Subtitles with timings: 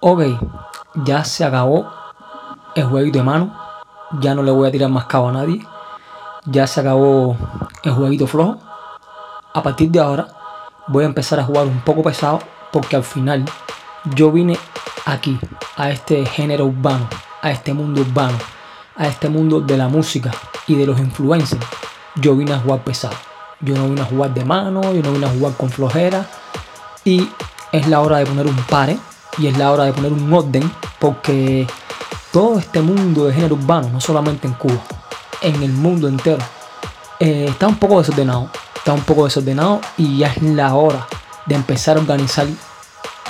[0.00, 0.22] Ok,
[0.94, 1.90] ya se acabó
[2.76, 3.52] el jueguito de mano.
[4.20, 5.66] Ya no le voy a tirar más cabo a nadie.
[6.44, 7.36] Ya se acabó
[7.82, 8.60] el jueguito flojo.
[9.52, 10.28] A partir de ahora
[10.86, 12.38] voy a empezar a jugar un poco pesado
[12.70, 13.44] porque al final
[14.14, 14.56] yo vine
[15.04, 15.36] aquí,
[15.76, 17.08] a este género urbano,
[17.42, 18.38] a este mundo urbano,
[18.94, 20.30] a este mundo de la música
[20.68, 21.66] y de los influencers.
[22.14, 23.16] Yo vine a jugar pesado.
[23.58, 26.24] Yo no vine a jugar de mano, yo no vine a jugar con flojera.
[27.04, 27.28] Y
[27.72, 28.96] es la hora de poner un pare
[29.36, 31.66] y es la hora de poner un orden porque
[32.32, 34.80] todo este mundo de género urbano, no solamente en Cuba,
[35.42, 36.42] en el mundo entero,
[37.20, 38.50] eh, está un poco desordenado.
[38.76, 41.06] Está un poco desordenado y ya es la hora
[41.46, 42.46] de empezar a organizar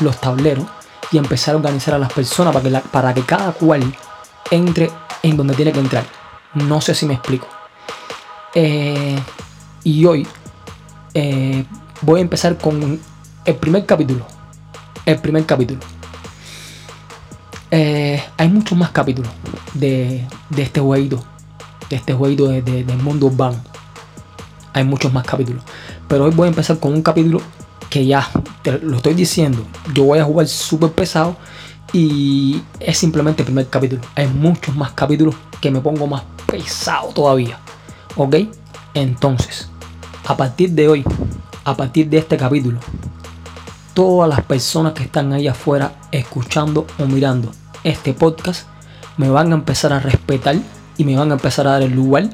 [0.01, 0.67] los tableros
[1.11, 3.83] y empezar a organizar a las personas para que, para que cada cual
[4.51, 4.91] entre
[5.23, 6.05] en donde tiene que entrar.
[6.55, 7.47] No sé si me explico.
[8.55, 9.19] Eh,
[9.85, 10.27] y hoy
[11.15, 11.65] eh,
[12.03, 13.01] voy a empezar con
[13.45, 14.27] el primer capítulo.
[15.09, 15.81] El primer capítulo.
[17.71, 19.31] Eh, hay muchos más capítulos
[19.73, 21.25] de, este jueguito.
[21.89, 23.57] De este jueguito del mundo urbano.
[24.75, 25.63] Hay muchos más capítulos.
[26.09, 27.41] Pero hoy voy a empezar con un capítulo
[27.89, 28.29] que ya
[28.61, 29.65] te lo estoy diciendo.
[29.95, 31.39] Yo voy a jugar súper pesado.
[31.95, 34.03] Y es simplemente el primer capítulo.
[34.15, 37.59] Hay muchos más capítulos que me pongo más pesado todavía.
[38.15, 38.37] ¿Ok?
[38.93, 39.71] Entonces,
[40.27, 41.03] a partir de hoy,
[41.65, 42.79] a partir de este capítulo,
[43.99, 47.51] todas las personas que están ahí afuera escuchando o mirando
[47.83, 48.69] este podcast
[49.17, 50.55] me van a empezar a respetar
[50.97, 52.31] y me van a empezar a dar el lugar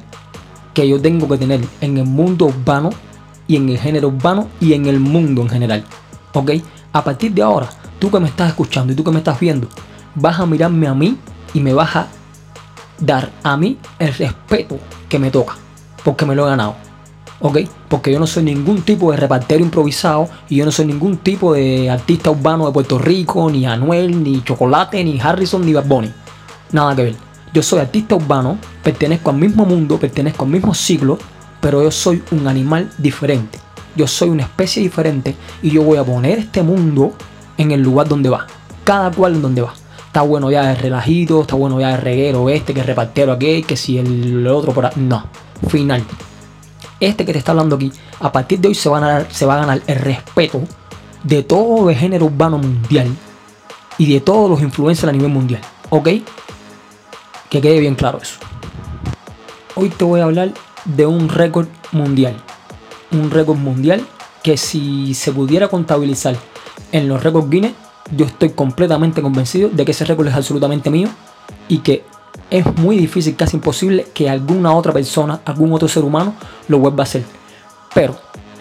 [0.75, 2.91] que yo tengo que tener en el mundo urbano
[3.47, 5.83] y en el género urbano y en el mundo en general.
[6.35, 6.51] ¿Ok?
[6.93, 9.67] A partir de ahora, tú que me estás escuchando y tú que me estás viendo,
[10.13, 11.17] vas a mirarme a mí
[11.55, 12.07] y me vas a
[12.99, 14.77] dar a mí el respeto
[15.09, 15.55] que me toca,
[16.03, 16.84] porque me lo he ganado.
[17.39, 17.59] ¿Ok?
[17.89, 21.53] Porque yo no soy ningún tipo de repartero improvisado y yo no soy ningún tipo
[21.53, 26.11] de artista urbano de Puerto Rico, ni Anuel, ni Chocolate, ni Harrison, ni Bad Bunny.
[26.71, 27.15] Nada que ver.
[27.53, 31.17] Yo soy artista urbano, pertenezco al mismo mundo, pertenezco al mismo siglo,
[31.61, 33.59] pero yo soy un animal diferente.
[33.95, 37.13] Yo soy una especie diferente y yo voy a poner este mundo
[37.57, 38.45] en el lugar donde va.
[38.83, 39.73] Cada cual en donde va.
[40.07, 43.75] Está bueno ya de relajito, está bueno ya de reguero este, que repartero aquel, que
[43.75, 44.93] si el otro por ahí.
[44.95, 45.25] No,
[45.67, 46.03] final.
[46.99, 49.95] Este que te está hablando aquí, a partir de hoy se, va a ganar el
[49.97, 50.61] respeto
[51.23, 53.07] de todo el género urbano mundial
[53.97, 55.61] y de todos los influencers a nivel mundial.
[55.89, 56.09] ¿Ok?
[57.49, 58.37] Que quede bien claro eso.
[59.75, 60.53] Hoy te voy a hablar
[60.85, 62.35] de un récord mundial.
[63.11, 64.05] Un récord mundial
[64.41, 66.35] que si se pudiera contabilizar
[66.91, 67.73] en los récords Guinness,
[68.15, 71.09] yo estoy completamente convencido de que ese récord es absolutamente mío
[71.67, 72.03] y que
[72.49, 76.35] es muy difícil, casi imposible, que alguna otra persona, algún otro ser humano
[76.67, 77.23] lo vuelva a hacer.
[77.93, 78.19] Pero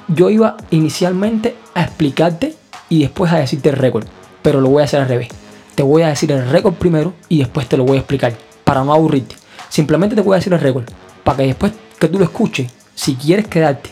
[0.08, 2.54] yo iba inicialmente a explicarte
[2.88, 4.06] y después a decirte el récord,
[4.42, 5.28] pero lo voy a hacer al revés.
[5.74, 8.84] Te voy a decir el récord primero y después te lo voy a explicar, para
[8.84, 9.36] no aburrirte.
[9.68, 10.84] Simplemente te voy a decir el récord,
[11.24, 13.90] para que después que tú lo escuches, si quieres quedarte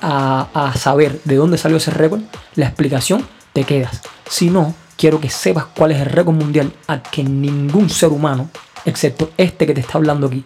[0.00, 2.20] a, a saber de dónde salió ese récord,
[2.54, 4.00] la explicación te quedas.
[4.28, 8.48] Si no, quiero que sepas cuál es el récord mundial a que ningún ser humano,
[8.84, 10.44] excepto este que te está hablando aquí,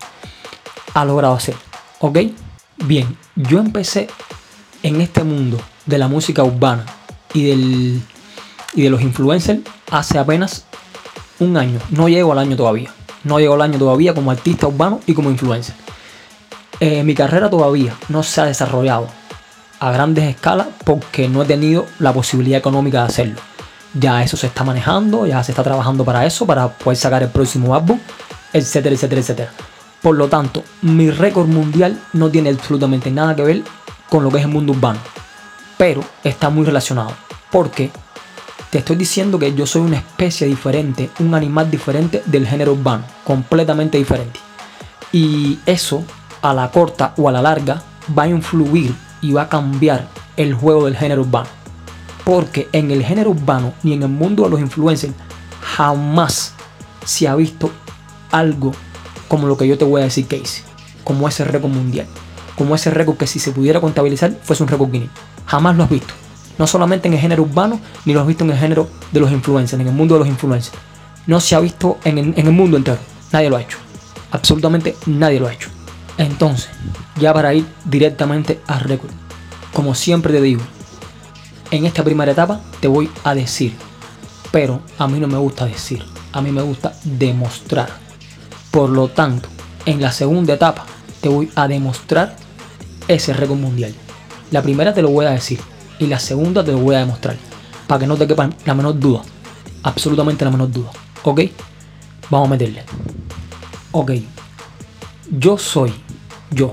[0.94, 1.54] ha logrado hacer.
[2.00, 2.18] ¿Ok?
[2.84, 4.08] Bien, yo empecé
[4.82, 6.84] en este mundo de la música urbana
[7.32, 8.02] y, del,
[8.74, 10.64] y de los influencers hace apenas
[11.38, 11.78] un año.
[11.90, 12.90] No llego al año todavía.
[13.22, 15.74] No llego al año todavía como artista urbano y como influencer.
[16.80, 19.08] Eh, mi carrera todavía no se ha desarrollado
[19.80, 23.40] a grandes escalas porque no he tenido la posibilidad económica de hacerlo.
[23.94, 27.28] Ya eso se está manejando, ya se está trabajando para eso, para poder sacar el
[27.28, 27.98] próximo álbum,
[28.52, 29.50] etcétera, etcétera, etcétera.
[30.02, 33.62] Por lo tanto, mi récord mundial no tiene absolutamente nada que ver
[34.10, 34.98] con lo que es el mundo urbano,
[35.78, 37.12] pero está muy relacionado.
[37.50, 37.90] Porque
[38.70, 43.04] te estoy diciendo que yo soy una especie diferente, un animal diferente del género urbano,
[43.22, 44.40] completamente diferente.
[45.12, 46.04] Y eso,
[46.42, 47.80] a la corta o a la larga,
[48.18, 51.48] va a influir y va a cambiar el juego del género urbano.
[52.24, 55.12] Porque en el género urbano ni en el mundo de los influencers
[55.60, 56.54] jamás
[57.04, 57.70] se ha visto
[58.30, 58.72] algo
[59.28, 60.42] como lo que yo te voy a decir que.
[61.02, 62.06] Como ese récord mundial.
[62.56, 65.10] Como ese récord que si se pudiera contabilizar fuese un récord Guinness.
[65.46, 66.14] Jamás lo has visto.
[66.56, 69.32] No solamente en el género urbano, ni lo has visto en el género de los
[69.32, 70.76] influencers, en el mundo de los influencers.
[71.26, 72.98] No se ha visto en en el mundo entero.
[73.32, 73.78] Nadie lo ha hecho.
[74.30, 75.68] Absolutamente nadie lo ha hecho.
[76.16, 76.68] Entonces,
[77.20, 79.10] ya para ir directamente al récord,
[79.72, 80.62] como siempre te digo,
[81.74, 83.74] en esta primera etapa te voy a decir,
[84.52, 87.88] pero a mí no me gusta decir, a mí me gusta demostrar.
[88.70, 89.48] Por lo tanto,
[89.84, 90.86] en la segunda etapa
[91.20, 92.36] te voy a demostrar
[93.08, 93.92] ese récord mundial.
[94.52, 95.58] La primera te lo voy a decir
[95.98, 97.36] y la segunda te lo voy a demostrar,
[97.88, 99.22] para que no te quepa la menor duda.
[99.82, 100.90] absolutamente la menor duda.
[101.24, 101.40] ¿Ok?
[102.30, 102.84] Vamos a meterle.
[103.90, 104.12] Ok.
[105.28, 105.92] Yo soy,
[106.52, 106.70] yo,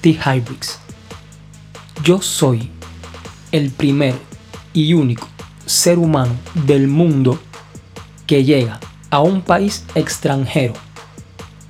[0.00, 0.10] T.
[0.10, 0.78] Hybrix.
[2.02, 2.70] Yo soy
[3.52, 4.29] el primer
[4.72, 5.28] y único
[5.66, 7.38] ser humano del mundo
[8.26, 8.80] que llega
[9.10, 10.74] a un país extranjero,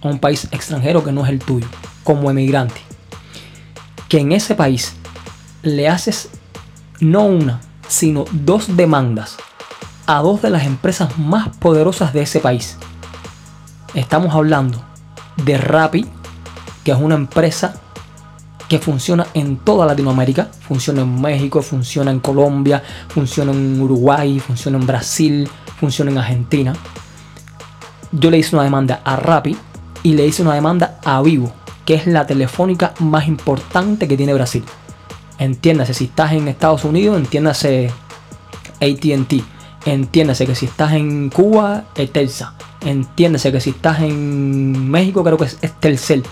[0.02, 1.67] a un país extranjero que no es el tuyo,
[2.05, 2.81] como emigrante,
[4.08, 4.94] que en ese país
[5.62, 6.31] le haces
[7.00, 9.37] no una, sino dos demandas
[10.06, 12.76] a dos de las empresas más poderosas de ese país.
[13.94, 14.82] Estamos hablando
[15.44, 16.06] de Rappi,
[16.85, 17.81] que es una empresa
[18.70, 24.78] que funciona en toda Latinoamérica, funciona en México, funciona en Colombia, funciona en Uruguay, funciona
[24.78, 25.49] en Brasil,
[25.81, 26.72] funciona en Argentina.
[28.12, 29.56] Yo le hice una demanda a Rappi
[30.05, 31.52] y le hice una demanda a Vivo,
[31.84, 34.62] que es la telefónica más importante que tiene Brasil.
[35.40, 37.90] Entiéndase, si estás en Estados Unidos, entiéndase
[38.81, 39.43] ATT.
[39.84, 42.55] Entiéndase que si estás en Cuba, es Telsa.
[42.82, 46.23] Entiéndase que si estás en México, creo que es Telcel.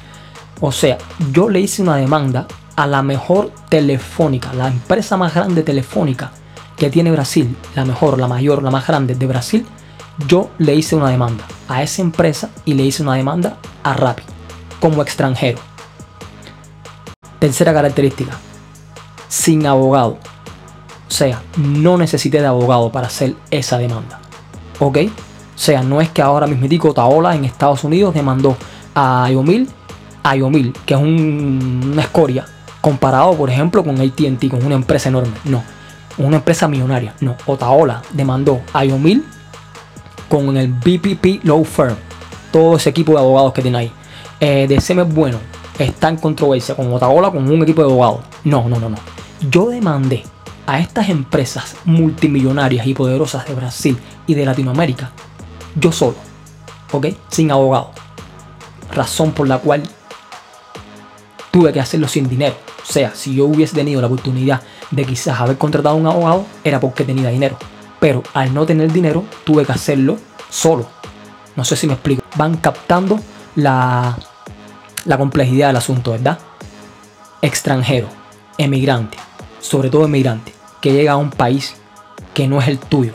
[0.60, 0.98] O sea,
[1.32, 2.46] yo le hice una demanda
[2.76, 6.32] a la mejor telefónica, la empresa más grande telefónica
[6.76, 9.66] que tiene Brasil, la mejor, la mayor, la más grande de Brasil.
[10.26, 14.22] Yo le hice una demanda a esa empresa y le hice una demanda a Rappi
[14.80, 15.58] como extranjero.
[17.38, 18.32] Tercera característica,
[19.28, 20.18] sin abogado.
[21.08, 24.20] O sea, no necesité de abogado para hacer esa demanda.
[24.80, 24.98] ¿Ok?
[24.98, 28.56] O sea, no es que ahora mismo Taola en Estados Unidos demandó
[28.94, 29.68] a Iomil,
[30.36, 32.46] Iomil, que es una escoria,
[32.80, 35.32] comparado, por ejemplo, con ATT, con una empresa enorme.
[35.44, 35.62] No,
[36.18, 37.14] una empresa millonaria.
[37.20, 39.24] No, Otaola demandó a Iomil
[40.28, 41.96] con el BPP Law Firm.
[42.52, 43.92] Todo ese equipo de abogados que tiene ahí.
[44.40, 45.38] Eh, de es Bueno
[45.78, 48.20] está en controversia con Otaola, con un equipo de abogados.
[48.44, 48.96] No, no, no, no.
[49.50, 50.24] Yo demandé
[50.66, 55.12] a estas empresas multimillonarias y poderosas de Brasil y de Latinoamérica,
[55.74, 56.16] yo solo,
[56.92, 57.06] ¿ok?
[57.28, 57.90] Sin abogado.
[58.92, 59.82] Razón por la cual
[61.50, 62.54] tuve que hacerlo sin dinero.
[62.82, 66.46] O sea, si yo hubiese tenido la oportunidad de quizás haber contratado a un abogado,
[66.64, 67.56] era porque tenía dinero.
[68.00, 70.18] Pero al no tener dinero, tuve que hacerlo
[70.50, 70.86] solo.
[71.56, 72.22] No sé si me explico.
[72.36, 73.18] Van captando
[73.56, 74.16] la,
[75.04, 76.38] la complejidad del asunto, ¿verdad?
[77.42, 78.08] Extranjero,
[78.56, 79.18] emigrante,
[79.60, 81.74] sobre todo emigrante, que llega a un país
[82.34, 83.12] que no es el tuyo.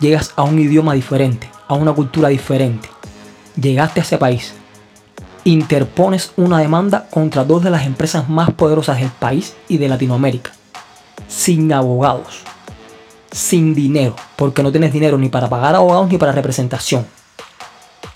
[0.00, 2.88] Llegas a un idioma diferente, a una cultura diferente.
[3.60, 4.54] Llegaste a ese país,
[5.44, 10.52] interpones una demanda contra dos de las empresas más poderosas del país y de Latinoamérica,
[11.28, 12.40] sin abogados,
[13.30, 17.06] sin dinero, porque no tienes dinero ni para pagar abogados ni para representación.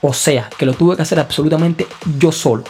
[0.03, 1.87] O sea, que lo tuve que hacer absolutamente
[2.19, 2.65] yo solo.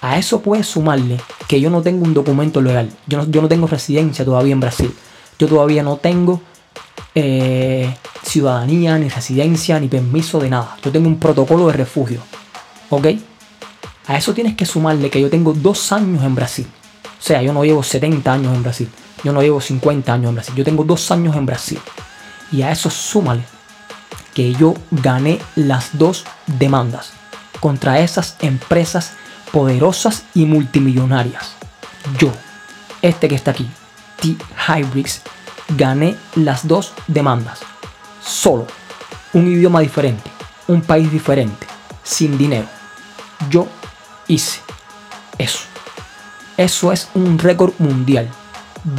[0.00, 2.90] A eso puedes sumarle que yo no tengo un documento legal.
[3.06, 4.92] Yo no, yo no tengo residencia todavía en Brasil.
[5.38, 6.40] Yo todavía no tengo
[7.14, 7.94] eh,
[8.24, 10.76] ciudadanía, ni residencia, ni permiso de nada.
[10.82, 12.20] Yo tengo un protocolo de refugio.
[12.92, 13.06] ¿Ok?
[14.06, 16.66] A eso tienes que sumarle que yo tengo dos años en Brasil.
[17.04, 18.90] O sea, yo no llevo 70 años en Brasil.
[19.24, 20.54] Yo no llevo 50 años en Brasil.
[20.54, 21.80] Yo tengo dos años en Brasil.
[22.52, 23.44] Y a eso súmale
[24.34, 27.12] que yo gané las dos demandas
[27.60, 29.12] contra esas empresas
[29.52, 31.54] poderosas y multimillonarias.
[32.18, 32.30] Yo,
[33.00, 33.70] este que está aquí,
[34.20, 34.36] T.
[34.68, 35.22] Hybrix,
[35.78, 37.60] gané las dos demandas.
[38.22, 38.66] Solo.
[39.32, 40.30] Un idioma diferente.
[40.68, 41.66] Un país diferente.
[42.02, 42.81] Sin dinero.
[43.50, 43.66] Yo
[44.28, 44.60] hice
[45.38, 45.60] eso.
[46.56, 48.28] Eso es un récord mundial.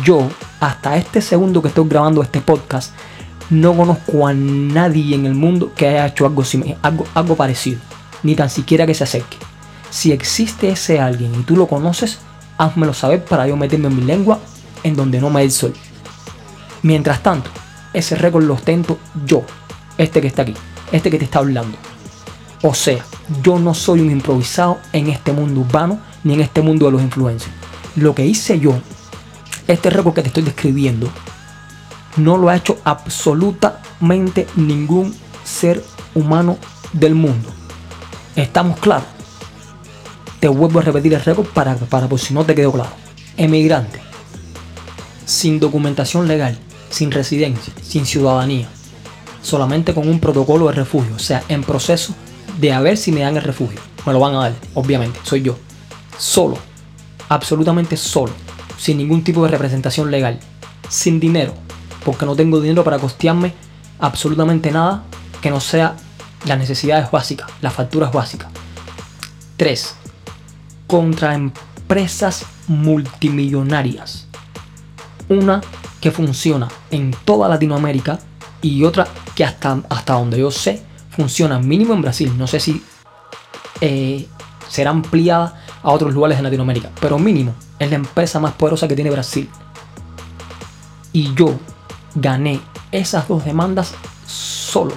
[0.04, 2.94] Yo, hasta este segundo que estoy grabando este podcast,
[3.50, 6.44] no conozco a nadie en el mundo que haya hecho algo,
[6.82, 7.80] algo, algo parecido.
[8.24, 9.38] Ni tan siquiera que se acerque.
[9.90, 12.20] Si existe ese alguien y tú lo conoces,
[12.58, 14.40] házmelo saber para yo meterme en mi lengua
[14.84, 15.74] en donde no me dé el sol.
[16.82, 17.50] Mientras tanto,
[17.94, 19.44] ese récord lo ostento yo,
[19.98, 20.54] este que está aquí,
[20.92, 21.78] este que te está hablando.
[22.66, 23.04] O sea,
[23.44, 27.02] yo no soy un improvisado en este mundo urbano ni en este mundo de los
[27.02, 27.52] influencers.
[27.98, 28.74] Lo que hice yo,
[29.68, 31.10] este récord que te estoy describiendo,
[32.16, 35.84] no lo ha hecho absolutamente ningún ser
[36.16, 36.58] humano
[36.94, 37.50] del mundo.
[38.38, 39.08] ¿Estamos claros?
[40.40, 42.92] Te vuelvo a repetir el récord para, para por si no te quedó claro.
[43.36, 44.00] Emigrante.
[45.26, 46.58] Sin documentación legal,
[46.90, 48.70] sin residencia, sin ciudadanía.
[49.42, 51.16] Solamente con un protocolo de refugio.
[51.16, 52.16] O sea, en proceso
[52.60, 53.80] de a ver si me dan el refugio.
[54.06, 55.20] Me lo van a dar, obviamente.
[55.24, 55.58] Soy yo.
[56.18, 56.58] Solo.
[57.30, 58.34] Absolutamente solo.
[58.78, 60.40] Sin ningún tipo de representación legal.
[60.90, 61.54] Sin dinero.
[62.04, 63.54] Porque no tengo dinero para costearme
[64.00, 65.04] absolutamente nada
[65.42, 65.96] que no sea
[66.46, 68.50] las necesidades básicas, las facturas básicas.
[69.58, 69.96] 3
[70.88, 74.28] contra empresas multimillonarias.
[75.30, 75.62] Una
[76.02, 78.20] que funciona en toda Latinoamérica
[78.62, 80.84] y otra que hasta, hasta donde yo sé
[81.16, 82.34] funciona mínimo en Brasil.
[82.38, 82.84] No sé si
[83.82, 84.28] eh,
[84.68, 88.96] será ampliada a otros lugares de Latinoamérica, pero mínimo es la empresa más poderosa que
[88.96, 89.50] tiene Brasil.
[91.12, 91.60] Y yo
[92.16, 92.60] gané
[92.92, 93.94] esas dos demandas
[94.26, 94.94] solo.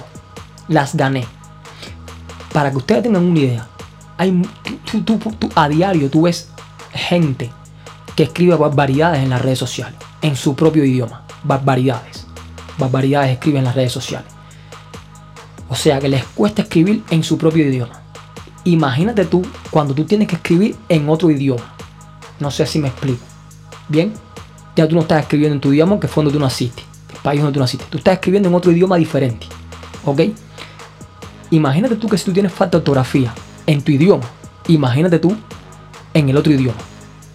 [0.67, 1.25] Las gané.
[2.51, 3.67] Para que ustedes tengan una idea,
[4.17, 4.41] hay,
[5.55, 6.49] a diario tú ves
[6.91, 7.51] gente
[8.15, 11.23] que escribe barbaridades en las redes sociales, en su propio idioma.
[11.43, 12.25] Barbaridades.
[12.79, 14.36] Barbaridades escriben en las redes sociales.
[15.69, 18.01] O sea que les cuesta escribir en su propio idioma.
[18.63, 21.63] Imagínate tú cuando tú tienes que escribir en otro idioma.
[22.39, 23.23] No sé si me explico.
[23.87, 24.13] Bien,
[24.75, 26.83] ya tú no estás escribiendo en tu idioma que fue donde tú naciste,
[27.13, 27.85] el país donde tú naciste.
[27.89, 29.47] Tú estás escribiendo en otro idioma diferente.
[30.05, 30.21] ¿Ok?
[31.51, 33.33] Imagínate tú que si tú tienes falta de ortografía
[33.65, 34.25] en tu idioma,
[34.67, 35.35] imagínate tú
[36.13, 36.77] en el otro idioma.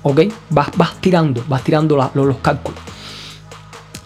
[0.03, 0.21] ¿Ok?
[0.51, 2.79] Vas, vas tirando, vas tirando los cálculos.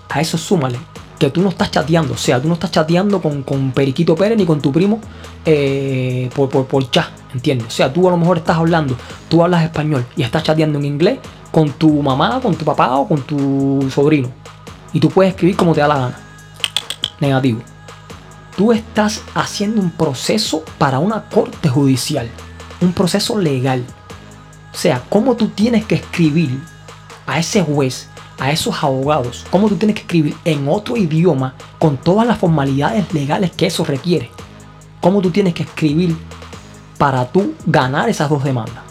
[0.09, 0.79] A eso súmale
[1.19, 4.37] que tú no estás chateando, o sea, tú no estás chateando con, con Periquito Pérez
[4.37, 5.01] ni con tu primo
[5.45, 7.69] eh, por, por, por chat, ¿entiendes?
[7.69, 8.97] O sea, tú a lo mejor estás hablando,
[9.29, 11.19] tú hablas español y estás chateando en inglés
[11.51, 14.29] con tu mamá, con tu papá o con tu sobrino.
[14.93, 16.19] Y tú puedes escribir como te da la gana.
[17.21, 17.61] Negativo.
[18.57, 22.29] Tú estás haciendo un proceso para una corte judicial.
[22.81, 23.85] Un proceso legal.
[24.73, 26.61] O sea, cómo tú tienes que escribir
[27.27, 28.09] a ese juez,
[28.39, 33.13] a esos abogados, cómo tú tienes que escribir en otro idioma con todas las formalidades
[33.15, 34.31] legales que eso requiere.
[35.01, 36.17] Cómo tú tienes que escribir
[36.99, 38.85] para tú ganar esas dos demandas.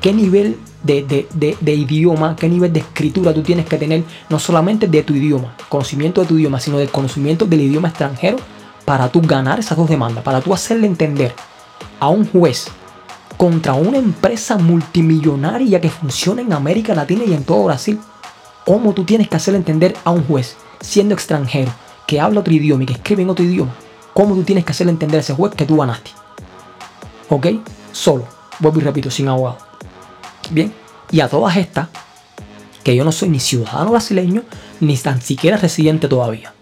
[0.00, 5.02] ¿Qué nivel de, idioma, qué nivel de escritura tú tienes que tener, no solamente de
[5.02, 8.36] tu idioma, conocimiento de tu idioma, sino del conocimiento del idioma extranjero
[8.84, 11.34] para tú ganar esas dos demandas, para tú hacerle entender
[12.00, 12.68] a un juez
[13.38, 17.98] contra una empresa multimillonaria que funciona en América Latina y en todo Brasil,
[18.64, 21.72] cómo tú tienes que hacerle entender a un juez, siendo extranjero,
[22.06, 23.74] que habla otro idioma y que escribe en otro idioma,
[24.12, 26.10] cómo tú tienes que hacerle entender a ese juez que tú ganaste.
[27.28, 27.46] ¿Ok?
[27.92, 28.26] Solo.
[28.58, 29.58] Vuelvo y repito, sin abogado.
[30.50, 30.72] Bien,
[31.10, 31.88] y a todas estas,
[32.82, 34.42] que yo no soy ni ciudadano brasileño,
[34.80, 36.52] ni tan siquiera residente todavía.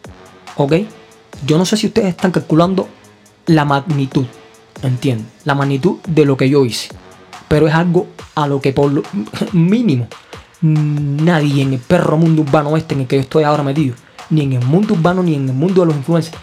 [0.56, 0.74] ¿Ok?
[1.44, 2.88] Yo no sé si ustedes están calculando
[3.46, 4.26] la magnitud,
[4.82, 5.26] ¿entienden?
[5.44, 6.90] La magnitud de lo que yo hice.
[7.48, 9.02] Pero es algo a lo que por lo
[9.52, 10.06] mínimo
[10.62, 13.94] nadie en el perro mundo urbano este en el que yo estoy ahora metido,
[14.30, 16.36] ni en el mundo urbano, ni en el mundo de los influencers,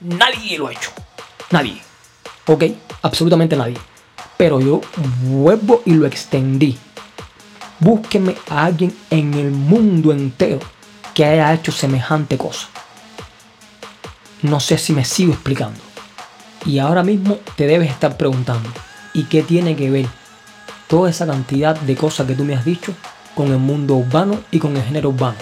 [0.00, 0.90] nadie lo ha hecho.
[1.50, 1.80] Nadie.
[2.46, 2.64] ¿Ok?
[3.02, 3.76] Absolutamente nadie.
[4.36, 4.80] Pero yo
[5.22, 6.76] vuelvo y lo extendí
[7.78, 10.60] Búsqueme a alguien en el mundo entero
[11.14, 12.68] que haya hecho semejante cosa.
[14.42, 15.78] No sé si me sigo explicando.
[16.64, 18.68] Y ahora mismo te debes estar preguntando,
[19.12, 20.06] ¿y qué tiene que ver
[20.88, 22.94] toda esa cantidad de cosas que tú me has dicho
[23.36, 25.38] con el mundo urbano y con el género urbano?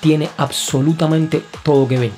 [0.00, 2.12] Tiene absolutamente todo que ver.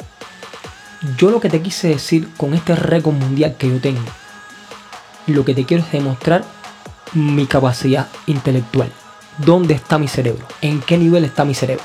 [1.17, 4.03] Yo lo que te quise decir con este récord mundial que yo tengo,
[5.29, 6.45] lo que te quiero es demostrar
[7.13, 8.91] mi capacidad intelectual
[9.39, 11.85] dónde está mi cerebro, en qué nivel está mi cerebro.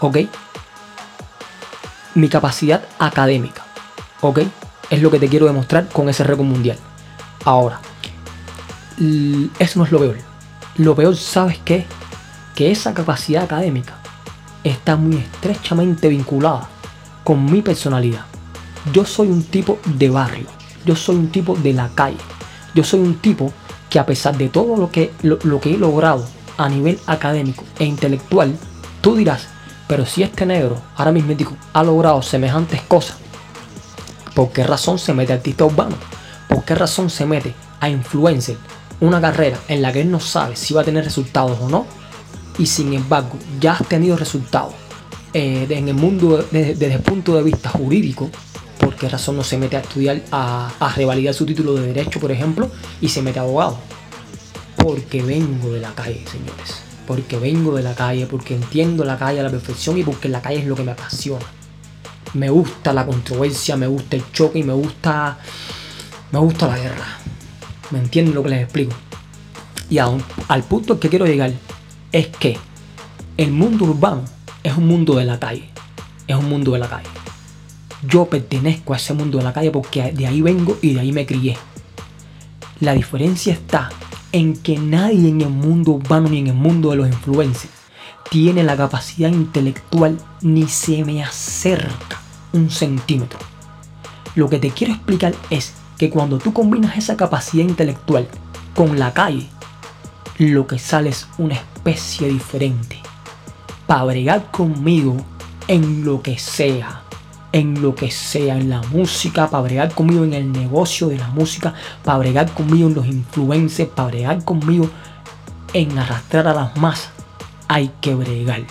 [0.00, 0.18] ¿Ok?
[2.14, 3.64] Mi capacidad académica.
[4.20, 4.40] ¿Ok?
[4.90, 6.78] Es lo que te quiero demostrar con ese récord mundial.
[7.44, 7.80] Ahora,
[9.58, 10.18] eso no es lo peor.
[10.76, 11.86] Lo peor, ¿sabes qué?
[12.54, 13.98] Que esa capacidad académica
[14.62, 16.68] está muy estrechamente vinculada
[17.24, 18.24] con mi personalidad.
[18.92, 20.46] Yo soy un tipo de barrio.
[20.84, 22.18] Yo soy un tipo de la calle.
[22.74, 23.52] Yo soy un tipo
[23.90, 27.84] que a pesar de todo lo que, lo que he logrado a nivel académico e
[27.84, 28.56] intelectual,
[29.00, 29.48] tú dirás,
[29.86, 31.34] pero si este negro ahora mismo
[31.72, 33.16] ha logrado semejantes cosas,
[34.34, 35.96] ¿por qué razón se mete a artista urbano?
[36.48, 38.56] ¿Por qué razón se mete a influencer
[39.00, 41.86] una carrera en la que él no sabe si va a tener resultados o no?
[42.58, 44.74] Y sin embargo, ya has tenido resultados
[45.32, 48.30] eh, en el mundo desde, el punto de vista jurídico.
[48.78, 52.30] ¿Por qué razón no se mete a estudiar, a, revalidar su título de derecho, por
[52.30, 52.70] ejemplo,
[53.00, 53.78] y se mete a abogado?
[54.84, 56.82] porque vengo de la calle, señores.
[57.06, 60.42] Porque vengo de la calle, porque entiendo la calle a la perfección y porque la
[60.42, 61.46] calle es lo que me apasiona.
[62.34, 65.38] Me gusta la controversia, me gusta el choque y me gusta.
[66.32, 67.06] Me gusta la guerra.
[67.92, 68.94] ¿Me entienden lo que les explico?
[69.88, 71.54] Y aún, al punto al que quiero llegar
[72.14, 72.56] es que
[73.36, 74.22] el mundo urbano
[74.62, 75.68] es un mundo de la calle.
[76.28, 77.08] Es un mundo de la calle.
[78.06, 81.10] Yo pertenezco a ese mundo de la calle porque de ahí vengo y de ahí
[81.10, 81.58] me crié.
[82.78, 83.90] La diferencia está
[84.30, 87.74] en que nadie en el mundo urbano ni en el mundo de los influencers
[88.30, 92.20] tiene la capacidad intelectual ni se me acerca
[92.52, 93.40] un centímetro.
[94.36, 98.28] Lo que te quiero explicar es que cuando tú combinas esa capacidad intelectual
[98.76, 99.48] con la calle,
[100.38, 102.98] lo que sale es una especie diferente.
[103.86, 105.16] Para bregar conmigo
[105.68, 107.02] en lo que sea,
[107.52, 111.28] en lo que sea, en la música, para bregar conmigo en el negocio de la
[111.28, 114.88] música, para bregar conmigo en los influencers, para bregar conmigo
[115.74, 117.10] en arrastrar a las masas,
[117.68, 118.62] hay que bregar.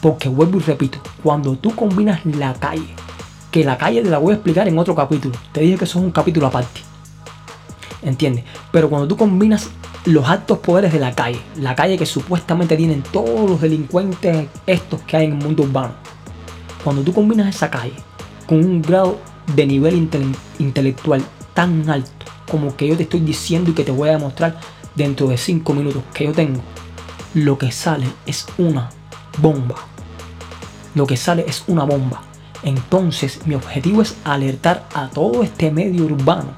[0.00, 2.94] Porque vuelvo y repito, cuando tú combinas la calle,
[3.50, 5.98] que la calle te la voy a explicar en otro capítulo, te dije que eso
[5.98, 6.82] es un capítulo aparte.
[8.02, 8.44] ¿Entiendes?
[8.70, 9.70] Pero cuando tú combinas
[10.06, 15.02] los altos poderes de la calle, la calle que supuestamente tienen todos los delincuentes estos
[15.02, 15.94] que hay en el mundo urbano,
[16.82, 17.94] cuando tú combinas esa calle
[18.46, 19.18] con un grado
[19.54, 20.08] de nivel
[20.58, 21.22] intelectual
[21.54, 24.58] tan alto como que yo te estoy diciendo y que te voy a demostrar
[24.94, 26.60] dentro de 5 minutos que yo tengo,
[27.34, 28.90] lo que sale es una
[29.38, 29.76] bomba.
[30.94, 32.22] Lo que sale es una bomba.
[32.62, 36.50] Entonces mi objetivo es alertar a todo este medio urbano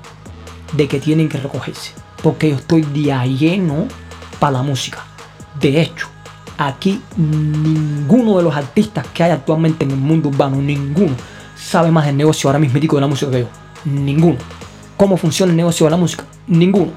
[0.74, 1.92] de que tienen que recogerse.
[2.22, 3.86] Porque yo estoy día lleno
[4.38, 5.04] para la música.
[5.60, 6.08] De hecho,
[6.56, 11.14] aquí ninguno de los artistas que hay actualmente en el mundo urbano, ninguno,
[11.56, 13.48] sabe más del negocio ahora mismo de la música que yo.
[13.84, 14.38] Ninguno.
[14.96, 16.24] ¿Cómo funciona el negocio de la música?
[16.46, 16.92] Ninguno.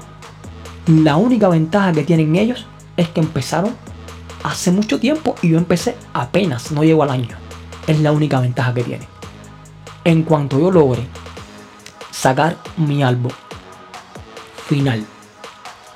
[0.86, 3.72] La única ventaja que tienen ellos es que empezaron
[4.42, 7.36] hace mucho tiempo y yo empecé apenas, no llego al año.
[7.86, 9.08] Es la única ventaja que tienen.
[10.04, 11.06] En cuanto yo logre
[12.10, 13.30] sacar mi álbum
[14.72, 15.04] final,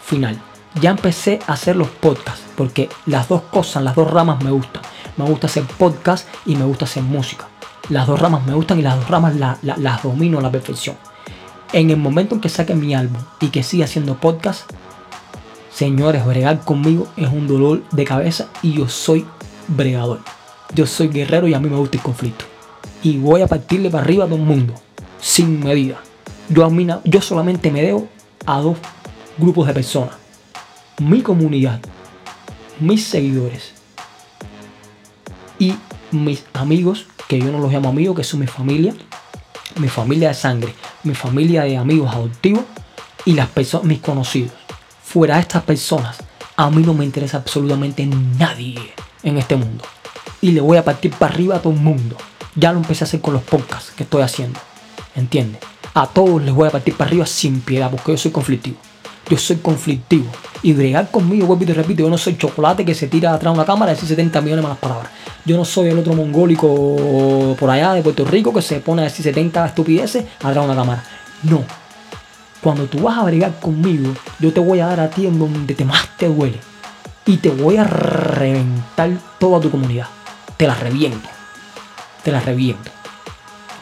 [0.05, 0.39] final,
[0.83, 4.83] ya empecé a hacer los podcasts porque las dos cosas, las dos ramas me gustan.
[5.17, 7.49] Me gusta hacer podcast y me gusta hacer música.
[7.89, 10.95] Las dos ramas me gustan y las dos ramas las domino a la perfección.
[11.73, 14.71] En el momento en que saque mi álbum y que siga haciendo podcast,
[15.73, 19.25] señores, bregar conmigo es un dolor de cabeza y yo soy
[19.69, 20.21] bregador.
[20.75, 22.45] Yo soy guerrero y a mí me gusta el conflicto.
[23.03, 24.75] Y voy a partirle para arriba a todo el mundo,
[25.19, 25.97] sin medida.
[26.51, 28.09] Yo, a yo solamente me debo
[28.47, 28.79] a dos
[29.37, 30.15] grupos de personas.
[30.99, 31.81] Mi comunidad,
[32.81, 33.75] mis seguidores
[35.59, 35.75] y
[36.13, 38.95] mis amigos, que yo no los llamo amigos, que son mi familia,
[39.77, 42.65] mi familia de sangre, mi familia de amigos adoptivos
[43.25, 44.53] y las personas, mis conocidos.
[45.03, 46.17] Fuera de estas personas,
[46.57, 49.85] a mí no me interesa absolutamente nadie en este mundo.
[50.41, 52.17] Y le voy a partir para arriba a todo el mundo.
[52.55, 54.59] Ya lo empecé a hacer con los podcasts que estoy haciendo.
[55.15, 55.61] ¿Entiendes?
[55.97, 58.77] A todos les voy a partir para arriba sin piedad porque yo soy conflictivo.
[59.31, 60.27] Yo soy conflictivo.
[60.63, 63.55] Y bregar conmigo, vuelvo y te repito, yo no soy chocolate que se tira atrás
[63.55, 65.11] de una cámara y dice 70 millones de malas palabras.
[65.47, 69.05] Yo no soy el otro mongólico por allá de Puerto Rico que se pone a
[69.07, 71.03] decir 70 estupideces atrás de una cámara.
[71.45, 71.65] No.
[72.61, 75.75] Cuando tú vas a bregar conmigo, yo te voy a dar a ti en donde
[75.75, 76.61] te más te duele.
[77.25, 80.09] Y te voy a reventar toda tu comunidad.
[80.59, 81.31] Te la reviento.
[82.23, 82.91] Te la reviento.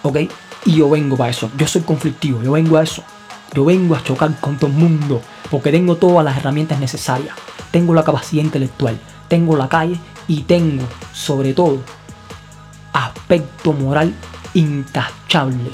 [0.02, 0.18] ¿Ok?
[0.64, 1.50] Y yo vengo para eso.
[1.56, 2.42] Yo soy conflictivo.
[2.42, 3.02] Yo vengo a eso.
[3.54, 5.20] Yo vengo a chocar con todo el mundo.
[5.50, 7.36] Porque tengo todas las herramientas necesarias.
[7.70, 8.98] Tengo la capacidad intelectual.
[9.28, 9.98] Tengo la calle
[10.28, 11.80] y tengo, sobre todo,
[12.92, 14.14] aspecto moral
[14.54, 15.70] intachable.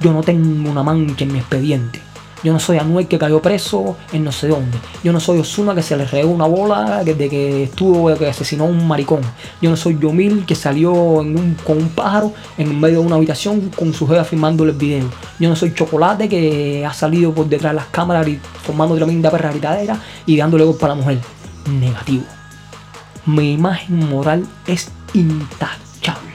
[0.00, 2.07] Yo no tengo una mancha en mi expediente.
[2.42, 4.78] Yo no soy Anuel que cayó preso en no sé dónde.
[5.02, 8.64] Yo no soy Osuna que se le regó una bola de que estuvo, que asesinó
[8.64, 9.20] a un maricón.
[9.60, 13.92] Yo no soy Yomil que salió con un pájaro en medio de una habitación con
[13.92, 15.08] su jefa filmándole el video.
[15.38, 19.30] Yo no soy Chocolate que ha salido por detrás de las cámaras y formando tremenda
[19.30, 19.52] perra
[20.26, 21.18] y dándole golpe a la mujer.
[21.68, 22.24] Negativo
[23.28, 26.32] mi imagen moral es intachable.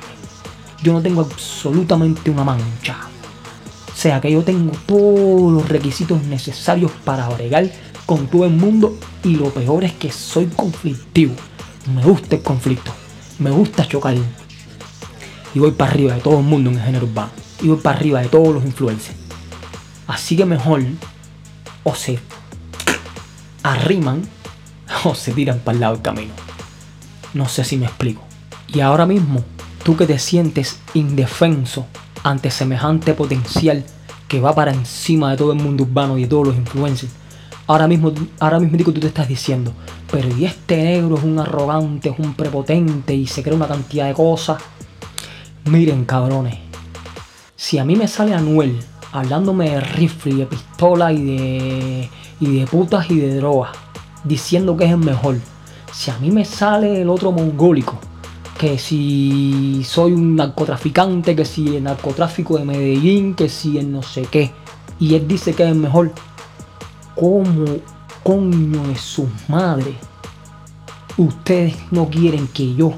[0.84, 3.13] Yo no tengo absolutamente una mancha.
[4.04, 7.72] Sea que yo tengo todos los requisitos necesarios para bregar
[8.06, 11.34] con todo el mundo y lo peor es que soy conflictivo.
[11.96, 12.92] Me gusta el conflicto.
[13.40, 14.18] Me gusta chocar.
[15.56, 17.32] Y voy para arriba de todo el mundo en el género urbano.
[17.62, 19.16] Y voy para arriba de todos los influencers.
[20.06, 20.84] Así que mejor
[21.84, 22.20] o se
[23.64, 24.22] arriman
[25.06, 26.34] o se tiran para el lado del camino.
[27.34, 28.22] No sé si me explico.
[28.68, 29.46] Y ahora mismo,
[29.86, 31.88] tú que te sientes indefenso
[32.24, 33.84] ante semejante potencial
[34.28, 37.12] que va para encima de todo el mundo urbano y de todos los influencers,
[37.68, 39.74] ahora mismo, ahora mismo tú te estás diciendo,
[40.12, 44.08] pero y este negro es un arrogante, es un prepotente y se cree una cantidad
[44.08, 44.62] de cosas.
[45.66, 46.58] Miren, cabrones,
[47.56, 48.80] si a mí me sale Anuel
[49.12, 52.10] hablándome de rifle, de pistola y de,
[52.40, 53.72] y de putas y de drogas,
[54.24, 55.38] diciendo que es el mejor,
[55.92, 58.00] si a mí me sale el otro mongólico,
[58.58, 64.02] que si soy un narcotraficante, que si el narcotráfico de Medellín, que si el no
[64.02, 64.52] sé qué,
[65.00, 66.12] y él dice que es mejor,
[67.16, 67.66] ¿cómo
[68.24, 69.96] coño es su madre?
[71.18, 72.94] Ustedes no quieren que yo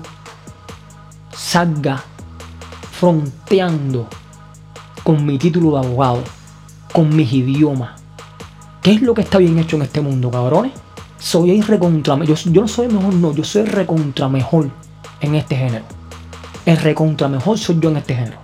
[1.36, 2.04] salga
[2.92, 4.08] fronteando
[5.04, 6.24] con mi título de abogado,
[6.92, 8.02] con mis idiomas.
[8.82, 10.72] ¿Qué es lo que está bien hecho en este mundo, cabrones?
[11.18, 14.70] soy el recontra yo, yo no soy el mejor, no, yo soy el recontra mejor
[15.26, 15.86] en este género.
[16.66, 18.38] El recontra mejor soy yo en este género.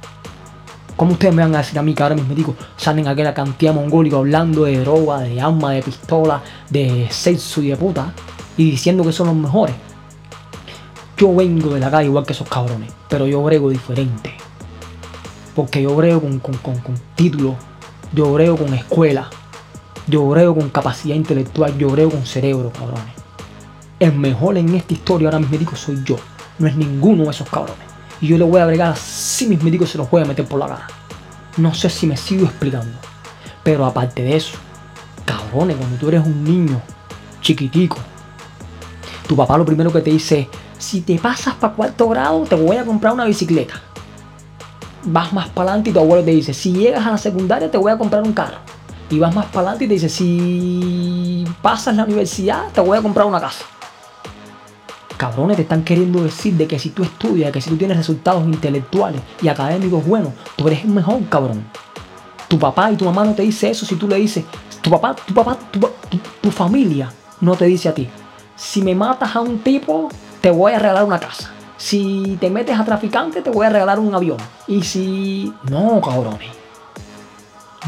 [0.95, 3.73] ¿Cómo ustedes me van a decir a mí que ahora mis médicos salen aquella cantidad
[3.73, 8.13] mongólica hablando de droga, de arma, de pistola, de sexo y de puta
[8.57, 9.75] y diciendo que son los mejores?
[11.17, 14.33] Yo vengo de la calle igual que esos cabrones, pero yo brego diferente.
[15.55, 17.55] Porque yo brego con, con, con, con títulos,
[18.13, 19.29] yo brego con escuela,
[20.07, 23.13] yo brego con capacidad intelectual, yo brego con cerebro, cabrones.
[23.99, 26.17] El mejor en esta historia ahora mis médicos soy yo,
[26.61, 27.85] no es ninguno de esos cabrones.
[28.21, 30.59] Y yo le voy a bregar si mis médicos se los voy a meter por
[30.59, 30.87] la cara.
[31.57, 32.97] No sé si me sigo explicando.
[33.63, 34.57] Pero aparte de eso,
[35.25, 36.81] cabrones, cuando tú eres un niño
[37.41, 37.97] chiquitico,
[39.27, 40.47] tu papá lo primero que te dice,
[40.77, 43.81] si te pasas para cuarto grado, te voy a comprar una bicicleta.
[45.03, 47.77] Vas más para adelante y tu abuelo te dice, si llegas a la secundaria, te
[47.77, 48.57] voy a comprar un carro.
[49.09, 53.01] Y vas más para adelante y te dice, si pasas la universidad, te voy a
[53.01, 53.65] comprar una casa.
[55.21, 58.43] Cabrones, te están queriendo decir de que si tú estudias, que si tú tienes resultados
[58.43, 61.63] intelectuales y académicos buenos, tú eres el mejor, cabrón.
[62.47, 64.43] Tu papá y tu mamá no te dice eso si tú le dices,
[64.81, 65.79] tu papá, tu papá, tu,
[66.41, 68.09] tu familia no te dice a ti,
[68.55, 70.09] si me matas a un tipo,
[70.41, 71.51] te voy a regalar una casa.
[71.77, 74.37] Si te metes a traficante, te voy a regalar un avión.
[74.67, 75.53] Y si...
[75.69, 76.49] No, cabrones.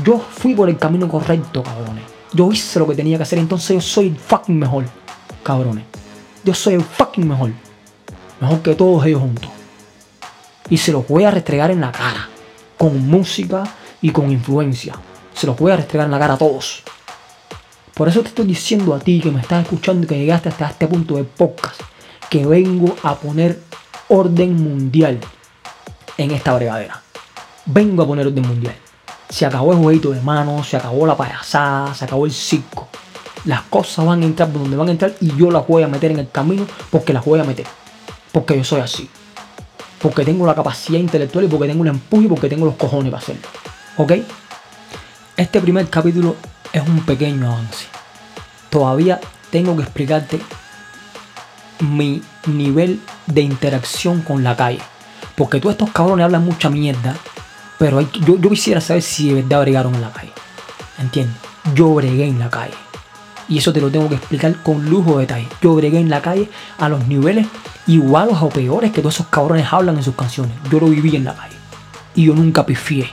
[0.03, 2.03] Yo fui por el camino correcto, cabrones.
[2.31, 4.85] Yo hice lo que tenía que hacer, entonces yo soy fucking mejor,
[5.41, 5.85] cabrones.
[6.43, 7.51] Yo soy el fucking mejor.
[8.41, 9.49] Mejor que todos ellos juntos.
[10.69, 12.29] Y se los voy a restregar en la cara.
[12.77, 13.63] Con música
[14.01, 14.93] y con influencia.
[15.33, 16.83] Se los voy a restregar en la cara a todos.
[17.93, 20.67] Por eso te estoy diciendo a ti que me estás escuchando y que llegaste hasta
[20.67, 21.79] este punto de podcast
[22.29, 23.61] que vengo a poner
[24.09, 25.19] orden mundial
[26.17, 27.01] en esta bregadera.
[27.65, 28.75] Vengo a poner orden mundial.
[29.29, 32.89] Se acabó el jueguito de manos, se acabó la payasada, se acabó el circo.
[33.45, 35.87] Las cosas van a entrar por donde van a entrar y yo las voy a
[35.87, 37.65] meter en el camino porque las voy a meter.
[38.31, 39.09] Porque yo soy así.
[40.01, 43.11] Porque tengo la capacidad intelectual y porque tengo un empuje y porque tengo los cojones
[43.11, 43.47] para hacerlo.
[43.97, 44.13] ¿Ok?
[45.35, 46.35] Este primer capítulo
[46.71, 47.85] es un pequeño avance.
[48.69, 49.19] Todavía
[49.51, 50.39] tengo que explicarte
[51.79, 54.79] mi nivel de interacción con la calle.
[55.35, 57.15] Porque todos estos cabrones hablan mucha mierda,
[57.79, 60.31] pero yo, yo, quisiera saber si de verdad bregaron en la calle.
[60.99, 61.35] ¿Entiendes?
[61.73, 62.82] Yo bregué en la calle.
[63.49, 65.47] Y eso te lo tengo que explicar con lujo de detalle.
[65.61, 67.47] Yo bregué en la calle a los niveles
[67.87, 70.53] iguales o peores que todos esos cabrones hablan en sus canciones.
[70.71, 71.55] Yo lo viví en la calle.
[72.15, 73.09] Y yo nunca pifié.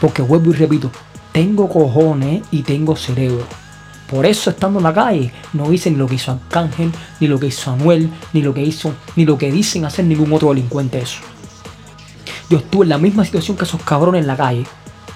[0.00, 0.90] Porque vuelvo y repito,
[1.32, 3.44] tengo cojones y tengo cerebro.
[4.10, 7.38] Por eso estando en la calle no hice ni lo que hizo Arcángel, ni lo
[7.38, 10.98] que hizo Anuel, ni lo que hizo, ni lo que dicen hacer ningún otro delincuente
[10.98, 11.20] eso.
[12.48, 14.64] Yo estuve en la misma situación que esos cabrones en la calle,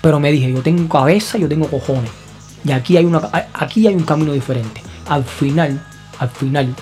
[0.01, 2.24] pero me dije, yo tengo cabeza, yo tengo cojones.
[2.65, 3.21] Y aquí hay, una,
[3.53, 4.83] aquí hay un camino diferente.
[5.09, 5.85] Al final,
[6.19, 6.75] al final,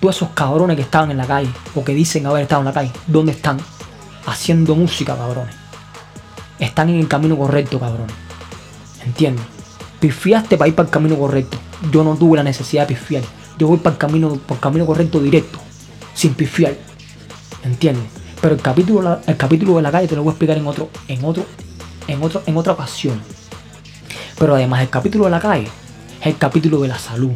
[0.00, 2.72] todos esos cabrones que estaban en la calle, o que dicen haber estado en la
[2.72, 3.58] calle, ¿dónde están?
[4.26, 5.54] Haciendo música, cabrones.
[6.58, 8.14] Están en el camino correcto, cabrones.
[9.04, 9.44] ¿Entiendes?
[10.00, 11.58] pifiaste para ir para el camino correcto.
[11.90, 13.22] Yo no tuve la necesidad de pifiar.
[13.58, 15.58] Yo voy para el camino, por el camino correcto directo,
[16.14, 16.76] sin pifiar.
[17.64, 18.04] ¿Entiendes?
[18.40, 20.90] Pero el capítulo, el capítulo de la calle te lo voy a explicar en otro,
[21.08, 21.44] en otro,
[22.06, 23.20] en otro, en otra ocasión.
[24.38, 25.68] Pero además el capítulo de la calle
[26.20, 27.32] es el capítulo de la salud.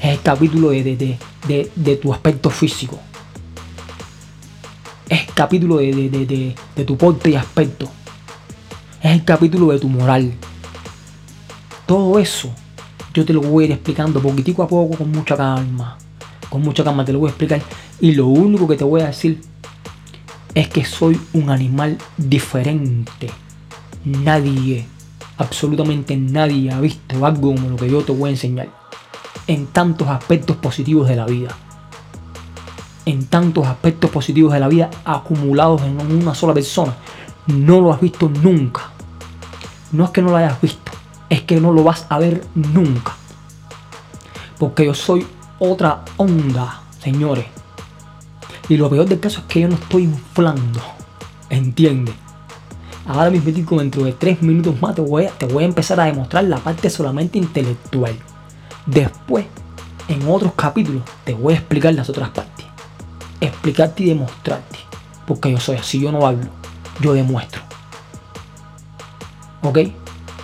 [0.00, 2.98] Es el capítulo de, de, tu aspecto físico.
[5.08, 7.88] Es el capítulo de, de tu porte y aspecto.
[9.02, 10.32] Es el capítulo de tu moral.
[11.86, 12.50] Todo eso
[13.16, 15.96] yo te lo voy a ir explicando poquitico a poco con mucha calma.
[16.50, 17.62] Con mucha calma te lo voy a explicar.
[17.98, 19.40] Y lo único que te voy a decir
[20.54, 23.30] es que soy un animal diferente.
[24.04, 24.86] Nadie,
[25.38, 28.68] absolutamente nadie ha visto algo como lo que yo te voy a enseñar.
[29.46, 31.56] En tantos aspectos positivos de la vida.
[33.04, 36.96] En tantos aspectos positivos de la vida acumulados en una sola persona.
[37.46, 38.90] No lo has visto nunca.
[39.92, 40.86] No es que no lo hayas visto
[41.28, 43.16] es que no lo vas a ver nunca.
[44.58, 45.26] Porque yo soy
[45.58, 47.46] otra onda, señores.
[48.68, 50.80] Y lo peor del caso es que yo no estoy inflando.
[51.50, 52.14] ¿Entiendes?
[53.06, 56.04] Ahora mismo dentro de tres minutos más te voy, a, te voy a empezar a
[56.04, 58.16] demostrar la parte solamente intelectual.
[58.84, 59.46] Después,
[60.08, 62.66] en otros capítulos, te voy a explicar las otras partes.
[63.40, 64.78] Explicarte y demostrarte.
[65.26, 66.48] Porque yo soy así, yo no hablo,
[67.00, 67.62] yo demuestro.
[69.62, 69.78] ¿Ok?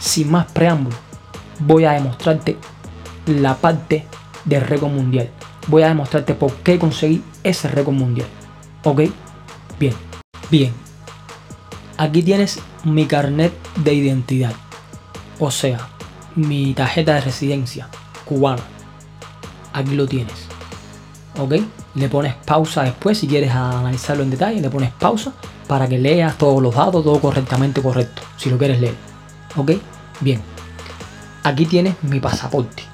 [0.02, 0.96] sin más preámbulo,
[1.60, 2.56] voy a demostrarte
[3.26, 4.04] la parte
[4.44, 5.30] del récord mundial.
[5.68, 8.26] Voy a demostrarte por qué conseguí ese récord mundial.
[8.82, 9.02] ¿Ok?
[9.78, 9.94] Bien,
[10.50, 10.91] bien.
[11.96, 14.52] Aquí tienes mi carnet de identidad.
[15.38, 15.88] O sea,
[16.34, 17.88] mi tarjeta de residencia
[18.24, 18.62] cubana.
[19.72, 20.46] Aquí lo tienes.
[21.38, 21.54] ¿Ok?
[21.94, 24.60] Le pones pausa después si quieres analizarlo en detalle.
[24.60, 25.32] Le pones pausa
[25.66, 28.94] para que leas todos los datos, todo correctamente correcto, si lo quieres leer.
[29.56, 29.72] ¿Ok?
[30.20, 30.40] Bien.
[31.42, 32.84] Aquí tienes mi pasaporte.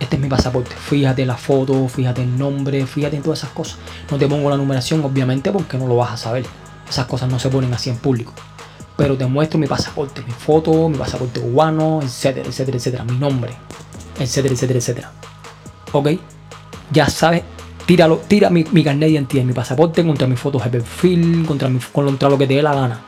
[0.00, 0.74] Este es mi pasaporte.
[0.74, 3.78] Fíjate la foto, fíjate el nombre, fíjate en todas esas cosas.
[4.10, 6.44] No te pongo la numeración, obviamente, porque no lo vas a saber.
[6.88, 8.32] Esas cosas no se ponen así en público.
[8.96, 13.04] Pero te muestro mi pasaporte, mi foto, mi pasaporte cubano, etcétera, etcétera, etcétera.
[13.04, 13.52] Mi nombre,
[14.18, 15.12] etcétera, etcétera, etcétera.
[15.92, 16.08] ¿Ok?
[16.92, 17.42] Ya sabes,
[17.84, 21.68] tíralo, tira mi, mi carnet de identidad, mi pasaporte contra mis fotos de perfil, contra,
[21.68, 23.00] mi, contra lo que te dé la gana.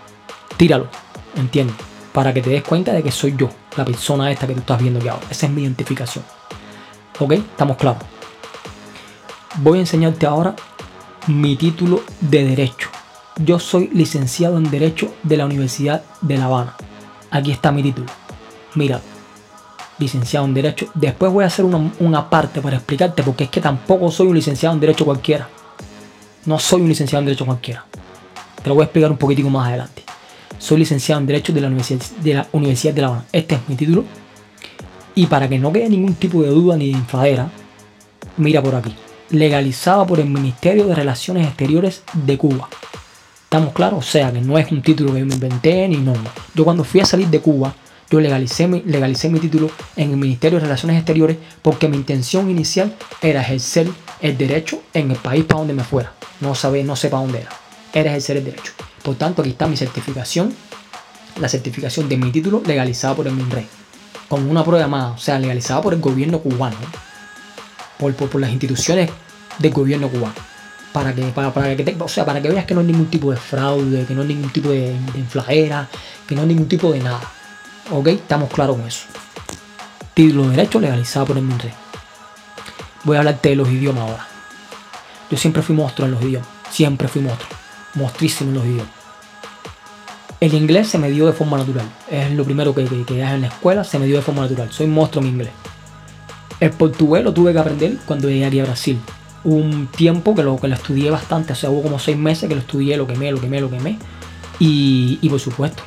[0.57, 0.89] Tíralo,
[1.37, 1.77] ¿entiendes?
[2.13, 4.81] Para que te des cuenta de que soy yo, la persona esta que tú estás
[4.81, 5.27] viendo aquí ahora.
[5.31, 6.25] Esa es mi identificación.
[7.19, 7.33] ¿Ok?
[7.33, 8.03] Estamos claros.
[9.57, 10.55] Voy a enseñarte ahora
[11.27, 12.89] mi título de Derecho.
[13.39, 16.77] Yo soy licenciado en Derecho de la Universidad de La Habana.
[17.31, 18.09] Aquí está mi título.
[18.75, 19.01] Mira,
[19.99, 20.89] licenciado en Derecho.
[20.95, 24.75] Después voy a hacer una, parte para explicarte porque es que tampoco soy un licenciado
[24.75, 25.49] en Derecho cualquiera.
[26.47, 27.87] No soy un licenciado en Derecho cualquiera.
[28.61, 30.03] Te lo voy a explicar un poquitico más adelante.
[30.59, 33.25] Soy licenciado en Derecho de la Universidad de la, Universidad de la Habana.
[33.31, 34.05] Este es mi título
[35.15, 37.49] y para que no quede ningún tipo de duda ni de infadera,
[38.37, 38.93] mira por aquí.
[39.31, 42.69] Legalizada por el Ministerio de Relaciones Exteriores de Cuba.
[43.49, 44.07] ¿Estamos claros?
[44.07, 46.13] O sea, que no es un título que yo me inventé ni no.
[46.55, 47.75] Yo cuando fui a salir de Cuba,
[48.11, 52.51] yo legalicé mi, legalicé mi título en el Ministerio de Relaciones Exteriores porque mi intención
[52.51, 53.89] inicial era ejercer
[54.21, 56.13] el derecho en el país para donde me fuera.
[56.43, 57.51] No sabe, no sé para dónde era.
[57.95, 58.73] Era ejercer el derecho.
[59.03, 60.55] Por tanto, aquí está mi certificación,
[61.41, 63.67] la certificación de mi título legalizada por el MINRE
[64.29, 66.77] como una prueba más, o sea, legalizada por el gobierno cubano,
[67.99, 69.11] por, por, las instituciones
[69.59, 70.35] del gobierno cubano.
[70.93, 73.37] Para que, para, para que sea, para que veas que no hay ningún tipo de
[73.37, 75.87] fraude, que no hay ningún tipo de, de
[76.27, 77.21] que no hay ningún tipo de nada.
[77.91, 78.09] ¿Ok?
[78.09, 79.07] Estamos claros con eso.
[80.15, 81.73] Título de derecho legalizado por el MINRE.
[83.05, 84.27] Voy a hablarte de los idiomas ahora.
[85.31, 86.49] Yo siempre fui monstruo en los idiomas.
[86.71, 87.51] Siempre fui monstruo.
[87.95, 88.93] Monstrísimo en los idiomas.
[90.41, 91.87] El inglés se me dio de forma natural.
[92.11, 94.71] Es lo primero que, que, que en la escuela, se me dio de forma natural.
[94.71, 95.51] Soy monstruo en inglés.
[96.61, 99.01] El portugués lo tuve que aprender cuando llegué a Brasil.
[99.45, 102.55] Un tiempo que lo, que lo estudié bastante, o sea, hubo como seis meses que
[102.55, 103.99] lo estudié, lo quemé, lo quemé, lo quemé.
[104.59, 105.83] Y, y por supuesto,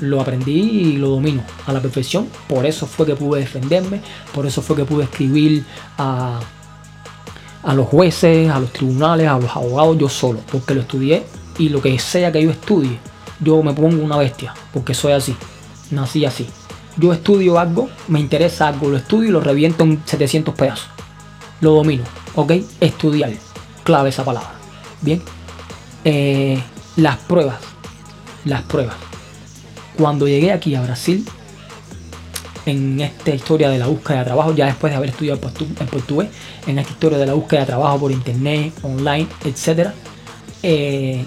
[0.00, 2.28] lo aprendí y lo domino a la perfección.
[2.48, 4.00] Por eso fue que pude defenderme,
[4.34, 5.64] por eso fue que pude escribir
[5.98, 6.40] a,
[7.62, 11.24] a los jueces, a los tribunales, a los abogados yo solo, porque lo estudié
[11.58, 12.98] y lo que sea que yo estudie,
[13.40, 15.36] yo me pongo una bestia, porque soy así,
[15.90, 16.46] nací así.
[16.96, 20.88] Yo estudio algo, me interesa algo, lo estudio y lo reviento en 700 pedazos.
[21.60, 22.04] Lo domino,
[22.40, 22.52] ¿ok?
[22.80, 23.32] Estudiar,
[23.84, 24.52] clave esa palabra.
[25.00, 25.22] Bien,
[26.04, 26.58] eh,
[26.96, 27.58] las pruebas,
[28.44, 28.96] las pruebas.
[29.96, 31.26] Cuando llegué aquí a Brasil,
[32.66, 36.28] en esta historia de la búsqueda de trabajo, ya después de haber estudiado en portugués,
[36.66, 39.90] en esta historia de la búsqueda de trabajo por internet, online, etc.,
[40.62, 41.24] eh,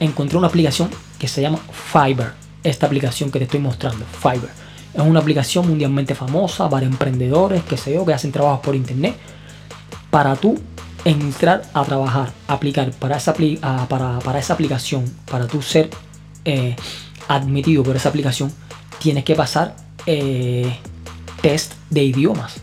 [0.00, 1.58] encontré una aplicación que se llama
[1.92, 2.34] Fiverr.
[2.62, 4.50] Esta aplicación que te estoy mostrando, Fiverr.
[4.94, 9.14] Es una aplicación mundialmente famosa para emprendedores, que sé yo, que hacen trabajos por internet.
[10.18, 10.58] Para tú
[11.04, 13.32] entrar a trabajar, aplicar para esa,
[13.88, 15.90] para, para esa aplicación, para tú ser
[16.44, 16.74] eh,
[17.28, 18.52] admitido por esa aplicación,
[18.98, 19.76] tienes que pasar
[20.06, 20.76] eh,
[21.40, 22.56] test de idiomas.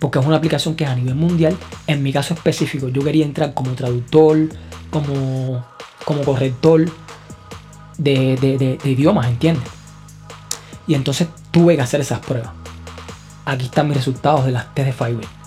[0.00, 1.56] Porque es una aplicación que es a nivel mundial.
[1.86, 4.48] En mi caso específico, yo quería entrar como traductor,
[4.90, 5.64] como,
[6.04, 6.84] como corrector,
[7.96, 9.70] de, idiomas, ¿entiendes?
[10.88, 12.50] Y entonces tuve que hacer esas pruebas.
[13.44, 15.37] Aquí están mis resultados de las test de Fiverr.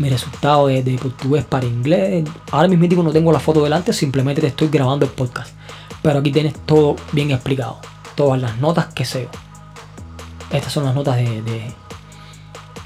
[0.00, 2.24] Mis resultados de, de, portugués para inglés.
[2.50, 5.54] Ahora mismo no tengo la foto delante, simplemente te estoy grabando el podcast.
[6.02, 7.78] Pero aquí tienes todo bien explicado.
[8.14, 9.28] Todas las notas que sé.
[10.50, 11.42] Estas son las notas de,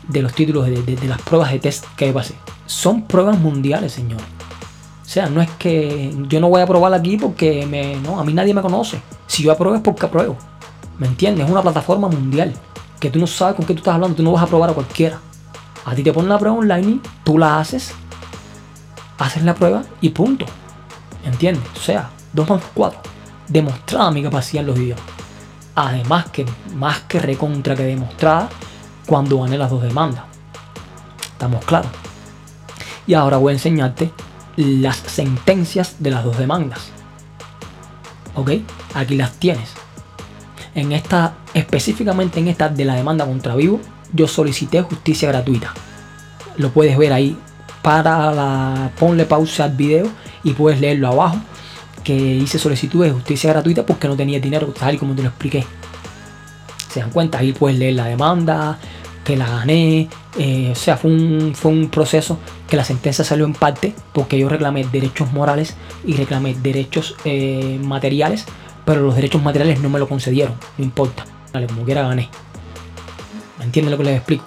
[0.08, 2.34] de, los títulos de, las pruebas de test que pasé.
[2.66, 4.26] Son pruebas mundiales, señores.
[5.02, 8.24] O sea, no es que yo no voy a probar aquí porque me, no, a
[8.24, 9.00] mí nadie me conoce.
[9.28, 10.36] Si yo apruebo es porque apruebo.
[10.98, 11.44] ¿Me entiendes?
[11.44, 12.52] Es una plataforma mundial
[12.98, 14.72] que tú no sabes con qué tú estás hablando, tú no vas a probar a
[14.72, 15.20] cualquiera.
[15.84, 17.92] A ti te ponen la prueba online, tú la haces,
[19.18, 20.46] haces la prueba y punto.
[21.24, 21.64] ¿Entiendes?
[21.76, 23.00] O sea, 2 más 4.
[23.48, 25.04] Demostrada mi capacidad en los idiomas.
[25.74, 28.48] Además que más que recontra que demostrada
[29.06, 30.24] cuando gané las dos demandas.
[31.32, 31.90] ¿Estamos claros?
[33.06, 34.10] Y ahora voy a enseñarte
[34.56, 36.90] las sentencias de las dos demandas.
[38.34, 38.52] ¿Ok?
[38.94, 39.70] Aquí las tienes.
[40.74, 43.80] En esta, específicamente en esta de la demanda contra Vivo,
[44.14, 45.74] yo solicité justicia gratuita.
[46.56, 47.36] Lo puedes ver ahí.
[47.82, 50.08] Para la, ponle pausa al video
[50.42, 51.36] y puedes leerlo abajo.
[52.02, 55.28] Que hice solicitud de justicia gratuita porque no tenía dinero, tal y como te lo
[55.28, 55.64] expliqué.
[56.88, 58.78] Se dan cuenta, ahí puedes leer la demanda,
[59.24, 60.08] que la gané.
[60.38, 64.38] Eh, o sea, fue un, fue un proceso que la sentencia salió en parte porque
[64.38, 65.74] yo reclamé derechos morales
[66.04, 68.44] y reclamé derechos eh, materiales,
[68.84, 71.24] pero los derechos materiales no me lo concedieron, no importa.
[71.52, 72.28] Vale, como quiera gané.
[73.58, 74.44] ¿Me entienden lo que les explico?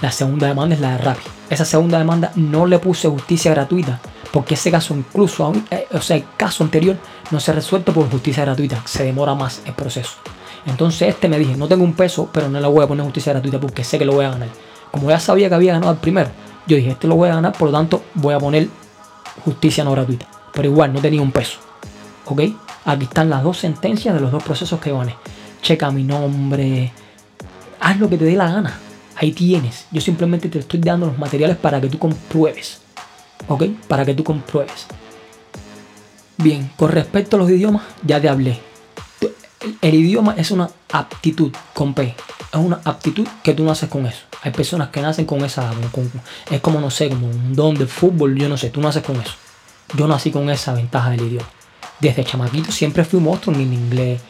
[0.00, 1.22] La segunda demanda es la de Rappi.
[1.50, 4.00] Esa segunda demanda no le puse justicia gratuita,
[4.32, 6.96] porque ese caso incluso, eh, o sea, el caso anterior
[7.30, 10.16] no se ha resuelto por justicia gratuita, se demora más el proceso.
[10.66, 13.32] Entonces este me dije, no tengo un peso, pero no le voy a poner justicia
[13.32, 14.48] gratuita porque sé que lo voy a ganar.
[14.90, 16.28] Como ya sabía que había ganado el primero,
[16.66, 18.68] yo dije, este lo voy a ganar, por lo tanto voy a poner
[19.44, 20.26] justicia no gratuita.
[20.52, 21.58] Pero igual, no tenía un peso.
[22.26, 22.42] ¿Ok?
[22.84, 25.14] Aquí están las dos sentencias de los dos procesos que gané.
[25.62, 26.92] Checa mi nombre.
[27.80, 28.78] Haz lo que te dé la gana.
[29.16, 29.86] Ahí tienes.
[29.90, 32.80] Yo simplemente te estoy dando los materiales para que tú compruebes.
[33.48, 33.64] ¿Ok?
[33.88, 34.86] Para que tú compruebes.
[36.36, 38.60] Bien, con respecto a los idiomas, ya te hablé
[39.80, 42.14] el idioma es una aptitud con P.
[42.52, 44.20] Es una aptitud que tú naces con eso.
[44.42, 45.70] Hay personas que nacen con esa.
[46.50, 49.16] es como, no sé, como un don de fútbol, yo no sé, tú naces con
[49.16, 49.34] eso.
[49.96, 51.48] Yo nací con esa ventaja del idioma.
[52.00, 54.20] Desde chamaquito siempre fui monstruo en inglés.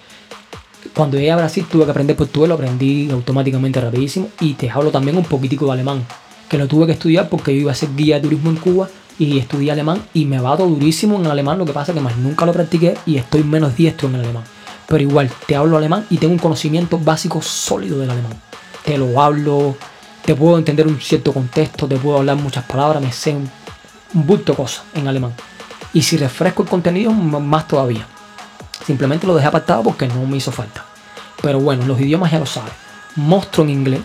[0.95, 4.29] Cuando llegué a Brasil tuve que aprender portugués, lo aprendí automáticamente rapidísimo.
[4.41, 6.05] Y te hablo también un poquitico de alemán,
[6.49, 8.88] que lo tuve que estudiar porque yo iba a ser guía de turismo en Cuba
[9.19, 12.17] y estudié alemán y me va todo durísimo en alemán, lo que pasa que más
[12.17, 14.45] nunca lo practiqué y estoy menos diestro en el alemán
[14.88, 18.33] pero igual te hablo alemán y tengo un conocimiento básico sólido del alemán.
[18.85, 19.77] Te lo hablo,
[20.25, 23.51] te puedo entender un cierto contexto, te puedo hablar muchas palabras, me sé un,
[24.14, 25.35] bulto de cosas en alemán.
[25.93, 28.07] Y si refresco el contenido, más todavía.
[28.85, 30.85] Simplemente lo dejé apartado porque no me hizo falta.
[31.43, 32.73] Pero bueno, los idiomas ya lo sabes.
[33.17, 34.01] Monstruo en inglés.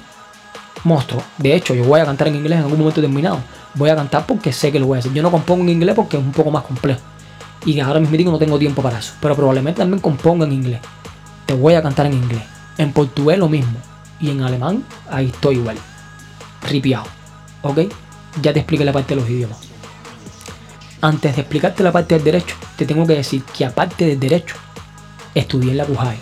[0.84, 1.24] Monstruo.
[1.38, 3.40] De hecho, yo voy a cantar en inglés en algún momento determinado.
[3.76, 5.14] Voy a cantar porque sé que lo voy a hacer.
[5.14, 7.02] Yo no compongo en inglés porque es un poco más complejo.
[7.66, 9.14] Y ahora mismo no tengo tiempo para eso.
[9.22, 10.82] Pero probablemente también componga en inglés.
[11.46, 12.44] Te voy a cantar en inglés.
[12.78, 13.78] En portugués lo mismo.
[14.20, 15.78] Y en alemán, ahí estoy igual.
[16.62, 17.06] Ripiado.
[17.62, 17.80] ¿Ok?
[18.42, 19.73] Ya te expliqué la parte de los idiomas.
[21.04, 24.56] Antes de explicarte la parte del derecho, te tengo que decir que aparte del derecho,
[25.36, 26.18] estudié en la CUJAE.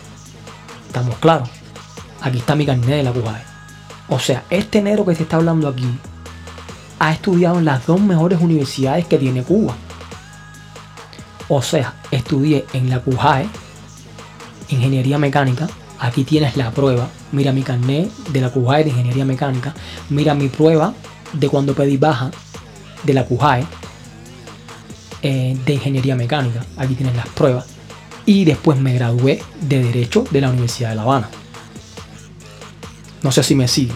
[0.88, 1.50] ¿Estamos claros?
[2.20, 3.44] Aquí está mi carnet de la CUJAE.
[4.10, 5.86] O sea, este enero que se está hablando aquí
[6.98, 9.76] ha estudiado en las dos mejores universidades que tiene Cuba.
[11.48, 13.48] O sea, estudié en la CUJAE,
[14.70, 15.70] Ingeniería Mecánica.
[16.00, 17.08] Aquí tienes la prueba.
[17.32, 19.76] Mira mi carnet de la CUJAE de Ingeniería Mecánica.
[20.10, 20.96] Mira mi prueba
[21.34, 22.32] de cuando pedí baja
[23.04, 23.64] de la CUJAE
[25.22, 26.66] eh, de Ingeniería Mecánica.
[26.78, 27.66] Aquí tienes las pruebas.
[28.26, 31.30] Y después me gradué de Derecho de la Universidad de La Habana.
[33.24, 33.94] No sé si me sigue.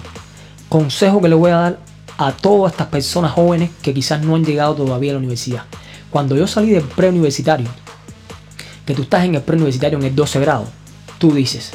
[0.70, 1.80] Consejo que le voy a dar
[2.18, 5.64] a todas estas personas jóvenes que quizás no han llegado todavía a la universidad.
[6.10, 7.68] Cuando yo salí del preuniversitario,
[8.86, 10.68] que tú estás en el preuniversitario en el 12 grado,
[11.18, 11.72] tú dices,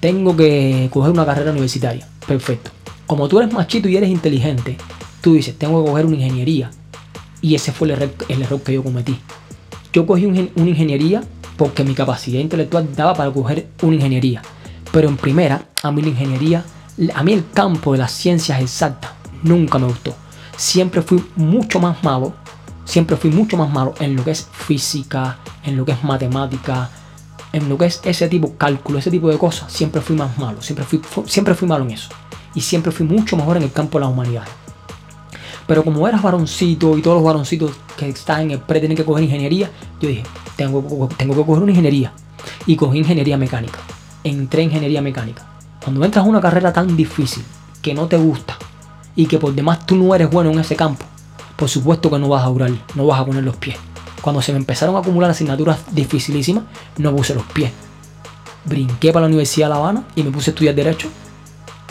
[0.00, 2.06] tengo que coger una carrera universitaria.
[2.26, 2.70] Perfecto.
[3.06, 4.76] Como tú eres machito y eres inteligente,
[5.20, 6.70] tú dices, tengo que coger una ingeniería.
[7.40, 9.18] Y ese fue el error, que yo cometí.
[9.92, 11.22] Yo cogí una ingeniería
[11.56, 14.42] porque mi capacidad intelectual daba para coger una ingeniería.
[14.92, 16.64] Pero en primera, a mí la ingeniería,
[17.14, 20.14] a mí el campo de las ciencias exactas nunca me gustó.
[20.56, 22.34] Siempre fui mucho más malo
[22.86, 26.88] siempre fui mucho más malo en lo que es física, en lo que es matemática,
[27.52, 29.70] en lo que es ese tipo de cálculo, ese tipo de cosas.
[29.70, 32.08] Siempre fui más malo, siempre fui, siempre fui malo en eso.
[32.54, 34.44] Y siempre fui mucho mejor en el campo de la humanidad.
[35.66, 39.04] Pero como eras varoncito y todos los varoncitos que están en el pre tienen que
[39.04, 40.22] coger ingeniería, yo dije,
[40.56, 42.12] tengo, tengo que coger una ingeniería.
[42.66, 43.78] Y cogí ingeniería mecánica.
[44.22, 45.44] Entré en ingeniería mecánica.
[45.82, 47.44] Cuando entras a una carrera tan difícil,
[47.82, 48.56] que no te gusta,
[49.14, 51.04] y que por demás tú no eres bueno en ese campo,
[51.56, 53.76] por supuesto que no vas a durar, no vas a poner los pies.
[54.20, 56.64] Cuando se me empezaron a acumular asignaturas dificilísimas,
[56.98, 57.72] no puse los pies.
[58.64, 61.08] Brinqué para la Universidad de La Habana y me puse a estudiar Derecho,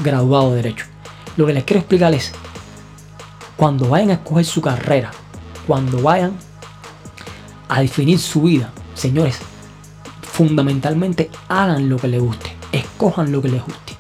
[0.03, 0.85] graduado de Derecho.
[1.37, 2.33] Lo que les quiero explicar es,
[3.55, 5.11] cuando vayan a escoger su carrera,
[5.67, 6.33] cuando vayan
[7.67, 9.39] a definir su vida, señores,
[10.21, 13.93] fundamentalmente hagan lo que les guste, escojan lo que les guste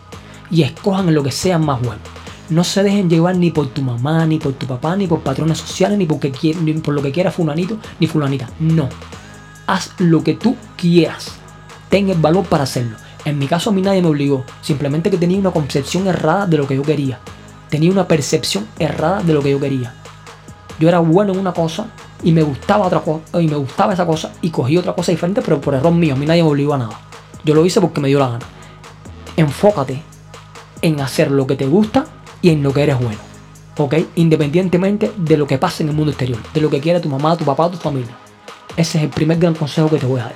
[0.51, 2.01] y escojan lo que sea más bueno.
[2.49, 5.57] No se dejen llevar ni por tu mamá, ni por tu papá, ni por patrones
[5.57, 8.49] sociales, ni, ni por lo que quiera fulanito, ni fulanita.
[8.59, 8.87] No.
[9.65, 11.31] Haz lo que tú quieras.
[11.89, 12.97] Ten el valor para hacerlo.
[13.23, 14.45] En mi caso a mí nadie me obligó.
[14.61, 17.19] Simplemente que tenía una concepción errada de lo que yo quería.
[17.75, 19.93] Tenía una percepción errada de lo que yo quería.
[20.79, 21.87] Yo era bueno en una cosa
[22.23, 25.41] y me gustaba otra cosa y me gustaba esa cosa y cogí otra cosa diferente,
[25.41, 26.13] pero por error mío.
[26.13, 26.97] A mí nadie me obligó a nada.
[27.43, 28.45] Yo lo hice porque me dio la gana.
[29.35, 30.01] Enfócate
[30.81, 32.05] en hacer lo que te gusta
[32.41, 33.19] y en lo que eres bueno.
[33.77, 33.95] ¿Ok?
[34.15, 37.35] Independientemente de lo que pase en el mundo exterior, de lo que quiera tu mamá,
[37.35, 38.15] tu papá, tu familia.
[38.77, 40.35] Ese es el primer gran consejo que te voy a dar.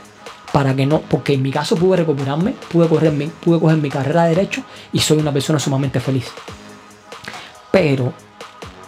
[0.52, 3.90] Para que no, porque en mi caso pude recuperarme, pude, correr mi, pude coger mi
[3.90, 4.62] carrera de derecho
[4.92, 6.34] y soy una persona sumamente feliz.
[7.72, 8.14] Pero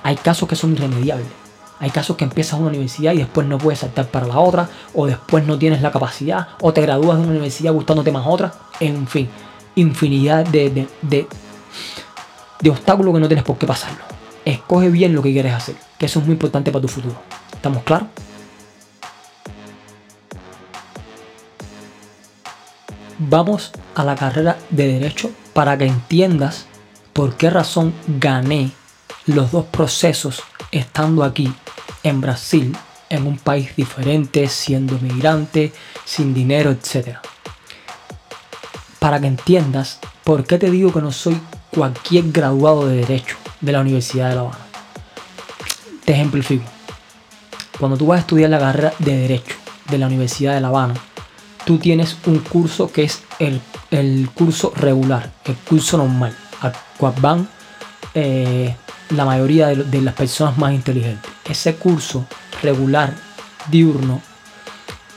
[0.04, 1.28] hay casos que son irremediables.
[1.80, 5.08] Hay casos que empiezas una universidad y después no puedes saltar para la otra, o
[5.08, 8.54] después no tienes la capacidad, o te gradúas de una universidad gustándote más otra.
[8.80, 9.28] En fin,
[9.76, 11.28] infinidad de, de, de,
[12.60, 14.04] de obstáculos que no tienes por qué pasarlo.
[14.46, 17.16] Escoge bien lo que quieres hacer, que eso es muy importante para tu futuro.
[17.52, 18.08] ¿Estamos claros?
[23.18, 26.66] Vamos a la carrera de derecho para que entiendas
[27.14, 28.72] por qué razón gané
[29.26, 30.42] los dos procesos
[30.72, 31.54] estando aquí
[32.04, 32.76] en Brasil,
[33.10, 35.74] en un país diferente, siendo migrante,
[36.06, 37.18] sin dinero, etc.
[39.00, 41.40] Para que entiendas por qué te digo que no soy
[41.72, 44.60] cualquier graduado de Derecho de la Universidad de La Habana.
[46.06, 46.66] Te ejemplifico.
[47.80, 49.56] Cuando tú vas a estudiar la carrera de Derecho
[49.90, 50.94] de la Universidad de La Habana,
[51.66, 56.36] tú tienes un curso que es el, curso regular, el curso normal,
[57.22, 57.48] van
[58.14, 58.76] eh,
[59.10, 61.32] la mayoría de, las personas más inteligentes.
[61.46, 62.26] Ese curso
[62.62, 63.14] regular,
[63.70, 64.22] diurno,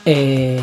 [0.05, 0.61] eh,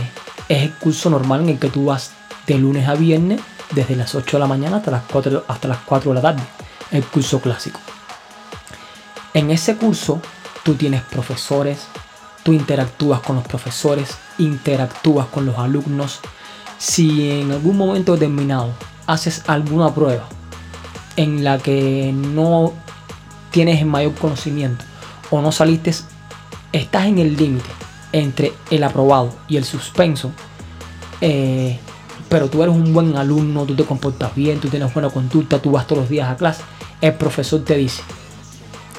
[0.49, 2.13] es el curso normal en el que tú vas
[2.47, 5.79] de lunes a viernes, desde las 8 de la mañana hasta las 4, hasta las
[5.79, 6.43] 4 de la tarde.
[6.91, 7.81] El curso clásico.
[9.33, 10.21] En ese curso
[10.63, 11.87] tú tienes profesores,
[12.43, 16.21] tú interactúas con los profesores, interactúas con los alumnos.
[16.77, 18.73] Si en algún momento determinado
[19.07, 20.29] haces alguna prueba
[21.17, 22.73] en la que no
[23.51, 24.85] tienes el mayor conocimiento
[25.31, 25.95] o no saliste,
[26.73, 27.69] estás en el límite
[28.13, 30.33] entre el aprobado y el suspenso,
[31.21, 31.79] eh,
[32.29, 35.73] pero tú eres un buen alumno, tú te comportas bien, tú tienes buena conducta, tú
[35.73, 36.63] vas todos los días a clase,
[37.01, 38.03] el profesor te dice,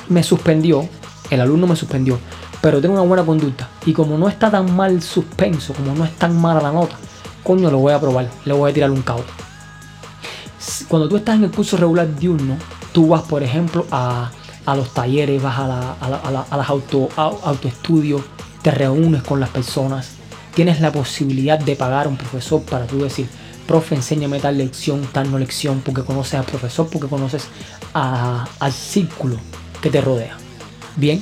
[0.10, 0.88] me suspendió,
[1.30, 2.20] el alumno me suspendió,
[2.62, 3.68] pero tengo una buena conducta.
[3.86, 6.96] Y como no está tan mal suspenso, como no es tan mala la nota,
[7.44, 9.24] coño, lo voy a probar, le voy a tirar un cabo.
[10.88, 12.58] Cuando tú estás en el curso regular diurno,
[12.92, 14.32] tú vas, por ejemplo, a,
[14.68, 18.22] los talleres, vas a, la, las auto, autoestudios,
[18.62, 20.12] te reúnes con las personas,
[20.56, 23.28] tienes la posibilidad de pagar a un profesor para tú decir,
[23.68, 27.48] profe, enséñame tal lección, tal no lección, porque conoces al profesor, porque conoces
[27.94, 29.38] al círculo
[29.82, 30.38] que te rodea.
[30.96, 31.22] Bien,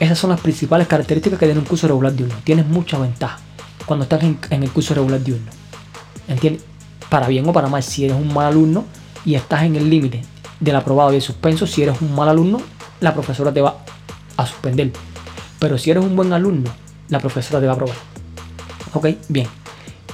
[0.00, 2.34] esas son las principales características que tiene un curso regular de uno.
[2.42, 3.38] Tienes mucha ventaja
[3.86, 5.50] cuando estás en, el curso regular de uno.
[6.26, 6.64] ¿Entiendes?
[7.10, 8.84] Para bien o para mal, si eres un mal alumno
[9.26, 10.22] y estás en el límite
[10.58, 12.62] del aprobado y el suspenso, si eres un mal alumno,
[13.00, 13.76] la profesora te va
[14.38, 14.92] a suspender.
[15.58, 16.70] Pero si eres un buen alumno,
[17.08, 17.96] la profesora te va a aprobar.
[18.94, 19.46] Ok, bien.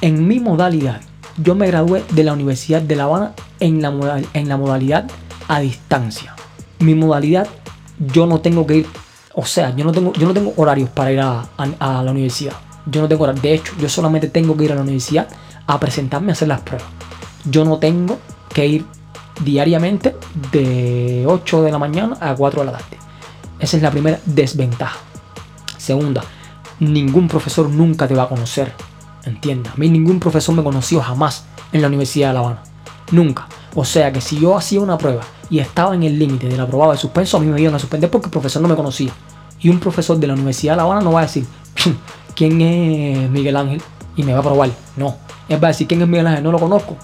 [0.00, 1.00] En mi modalidad,
[1.36, 5.08] yo me gradué de la Universidad de La Habana en la, en la modalidad
[5.46, 6.34] a distancia.
[6.80, 7.46] Mi modalidad,
[7.98, 8.86] yo no tengo que ir
[9.38, 11.46] o sea, yo no tengo, yo no tengo horarios para ir a,
[11.78, 12.54] la universidad.
[12.86, 13.42] Yo no tengo horarios.
[13.42, 15.28] De hecho, yo solamente tengo que ir a la universidad
[15.66, 16.88] a presentarme a hacer las pruebas.
[17.44, 18.18] Yo no tengo
[18.52, 18.86] que ir
[19.42, 20.16] diariamente
[20.52, 22.98] de 8 de la mañana a 4 de la tarde.
[23.58, 24.98] Esa es la primera desventaja.
[25.78, 26.22] Segunda,
[26.80, 28.72] ningún profesor nunca te va a conocer.
[29.24, 32.62] Entienda, a mí ningún profesor me conoció jamás en la Universidad de La Habana.
[33.12, 33.46] Nunca.
[33.74, 36.92] O sea que si yo hacía una prueba y estaba en el límite del aprobado
[36.92, 39.12] de suspenso, a mí me iban a suspender porque el profesor no me conocía.
[39.60, 41.46] Y un profesor de la Universidad de La Habana no va a decir,
[42.34, 43.82] ¿quién es Miguel Ángel?
[44.16, 44.70] Y me va a probar.
[44.96, 45.16] No.
[45.48, 46.44] Él va a decir, ¿quién es Miguel Ángel?
[46.44, 46.96] No lo conozco.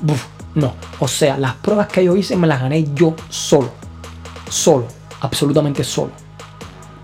[0.55, 0.75] no.
[0.99, 3.71] O sea, las pruebas que yo hice me las gané yo solo.
[4.49, 4.87] Solo.
[5.21, 6.11] Absolutamente solo.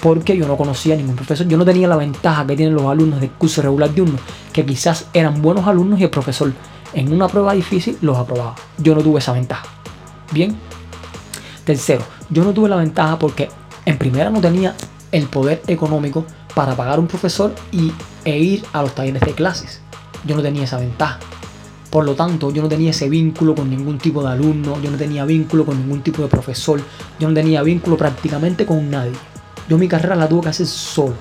[0.00, 1.46] Porque yo no conocía a ningún profesor.
[1.46, 4.18] Yo no tenía la ventaja que tienen los alumnos del curso regular de uno,
[4.52, 6.52] que quizás eran buenos alumnos y el profesor
[6.94, 8.54] en una prueba difícil los aprobaba.
[8.78, 9.66] Yo no tuve esa ventaja.
[10.32, 10.56] Bien.
[11.64, 13.48] Tercero, yo no tuve la ventaja porque
[13.84, 14.74] en primera no tenía
[15.12, 16.24] el poder económico
[16.54, 17.92] para pagar un profesor y,
[18.24, 19.80] e ir a los talleres de clases.
[20.24, 21.18] Yo no tenía esa ventaja.
[21.90, 24.98] Por lo tanto, yo no tenía ese vínculo con ningún tipo de alumno, yo no
[24.98, 26.80] tenía vínculo con ningún tipo de profesor,
[27.18, 29.12] yo no tenía vínculo prácticamente con nadie.
[29.68, 31.14] Yo mi carrera la tuve que hacer solo,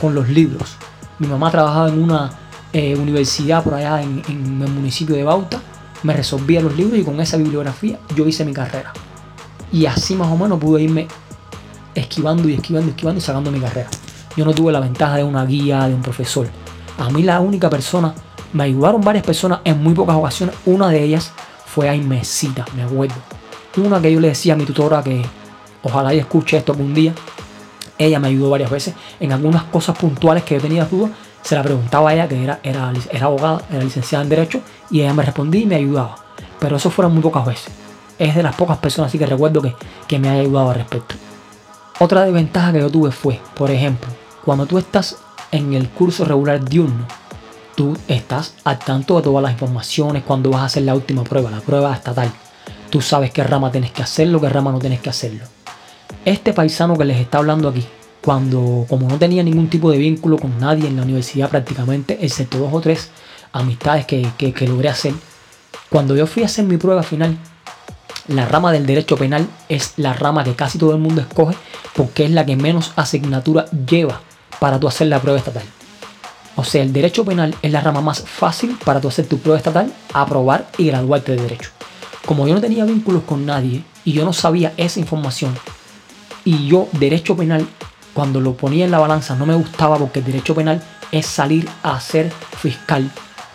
[0.00, 0.76] con los libros.
[1.18, 2.30] Mi mamá trabajaba en una
[2.74, 5.60] eh, universidad por allá en, el municipio de Bauta,
[6.02, 8.92] me resolvía los libros y con esa bibliografía yo hice mi carrera.
[9.72, 11.06] Y así más o menos pude irme
[11.94, 13.88] esquivando y esquivando y esquivando y sacando mi carrera.
[14.36, 16.48] Yo no tuve la ventaja de una guía, de un profesor.
[16.98, 18.14] A mí la única persona,
[18.52, 20.54] me ayudaron varias personas en muy pocas ocasiones.
[20.66, 21.32] Una de ellas
[21.66, 23.14] fue Aimecita, me acuerdo.
[23.76, 25.22] Una que yo le decía a mi tutora que
[25.82, 27.14] ojalá ella escuche esto algún día.
[27.98, 31.10] Ella me ayudó varias veces en algunas cosas puntuales que yo tenía dudas.
[31.42, 35.00] Se la preguntaba a ella, que era, era, era abogada, era licenciada en Derecho, y
[35.00, 36.16] ella me respondía y me ayudaba.
[36.60, 37.72] Pero eso fueron muy pocas veces.
[38.18, 39.74] Es de las pocas personas así que recuerdo que,
[40.06, 41.16] que me haya ayudado al respecto.
[41.98, 44.08] Otra desventaja que yo tuve fue, por ejemplo,
[44.44, 45.18] cuando tú estás
[45.50, 47.06] en el curso regular diurno,
[47.76, 51.50] tú estás al tanto de todas las informaciones cuando vas a hacer la última prueba,
[51.50, 52.30] la prueba estatal.
[52.90, 55.44] Tú sabes qué rama tienes que hacerlo, qué rama no tienes que hacerlo.
[56.24, 57.84] Este paisano que les está hablando aquí,
[58.20, 62.58] cuando como no tenía ningún tipo de vínculo con nadie en la universidad prácticamente, excepto
[62.58, 63.10] dos o tres
[63.52, 65.14] amistades que, que logré hacer,
[65.88, 67.36] cuando yo fui a hacer mi prueba final,
[68.28, 71.56] la rama del derecho penal es la rama que casi todo el mundo escoge
[71.94, 74.20] porque es la que menos asignatura lleva
[74.60, 75.64] para tú hacer la prueba estatal.
[76.56, 79.58] O sea, el derecho penal es la rama más fácil para tú hacer tu prueba
[79.58, 81.70] estatal, aprobar y graduarte de derecho.
[82.26, 85.54] Como yo no tenía vínculos con nadie y yo no sabía esa información,
[86.44, 87.66] y yo derecho penal,
[88.12, 91.68] cuando lo ponía en la balanza, no me gustaba porque el derecho penal es salir
[91.82, 93.08] a ser fiscal.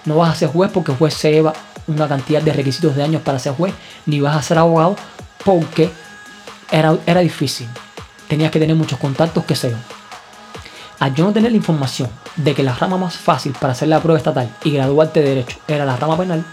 [0.06, 1.54] No vas a ser juez porque el juez se lleva
[1.88, 3.74] una cantidad de requisitos de años para ser juez,
[4.06, 4.95] ni vas a ser abogado
[5.43, 5.91] porque
[6.72, 7.68] era, era difícil.
[8.28, 9.74] Tenías que tener muchos contactos, que sé.
[11.00, 14.00] Al yo no tener la información de que la rama más fácil para hacer la
[14.00, 16.43] prueba estatal y graduarte de derecho era la rama penal,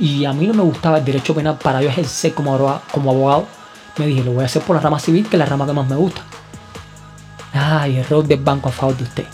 [0.00, 3.10] y a mí no me gustaba el derecho penal para yo ejercer como abogado, como
[3.10, 3.46] abogado
[3.98, 5.72] me dije, lo voy a hacer por la rama civil, que es la rama que
[5.72, 6.22] más me gusta.
[7.52, 9.24] Ay, error del banco a favor de usted.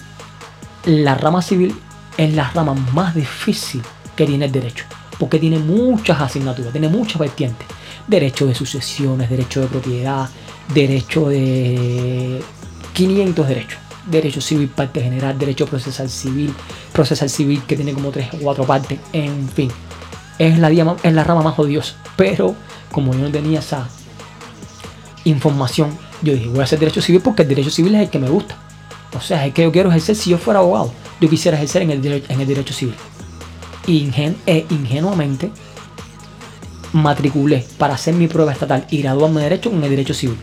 [0.85, 1.75] La rama civil
[2.17, 3.83] es la rama más difícil
[4.15, 4.85] que tiene el derecho,
[5.19, 7.67] porque tiene muchas asignaturas, tiene muchas vertientes.
[8.07, 10.29] Derecho de sucesiones, derecho de propiedad,
[10.73, 12.43] derecho de
[12.93, 13.82] 500 derechos.
[14.07, 16.53] Derecho civil, parte general, derecho procesal civil,
[16.93, 19.71] procesal civil que tiene como tres o cuatro partes, en fin.
[20.39, 21.95] Es la, es la rama más odiosa.
[22.17, 22.55] Pero
[22.91, 23.89] como yo no tenía esa
[25.25, 28.19] información, yo dije, voy a hacer derecho civil porque el derecho civil es el que
[28.19, 28.57] me gusta.
[29.17, 30.93] O sea, es el que yo quiero ejercer si yo fuera abogado.
[31.21, 32.95] Yo quisiera ejercer en el, en el derecho civil
[33.87, 35.51] e ingenuamente
[36.93, 40.37] matriculé para hacer mi prueba estatal y graduarme de derecho en el derecho civil.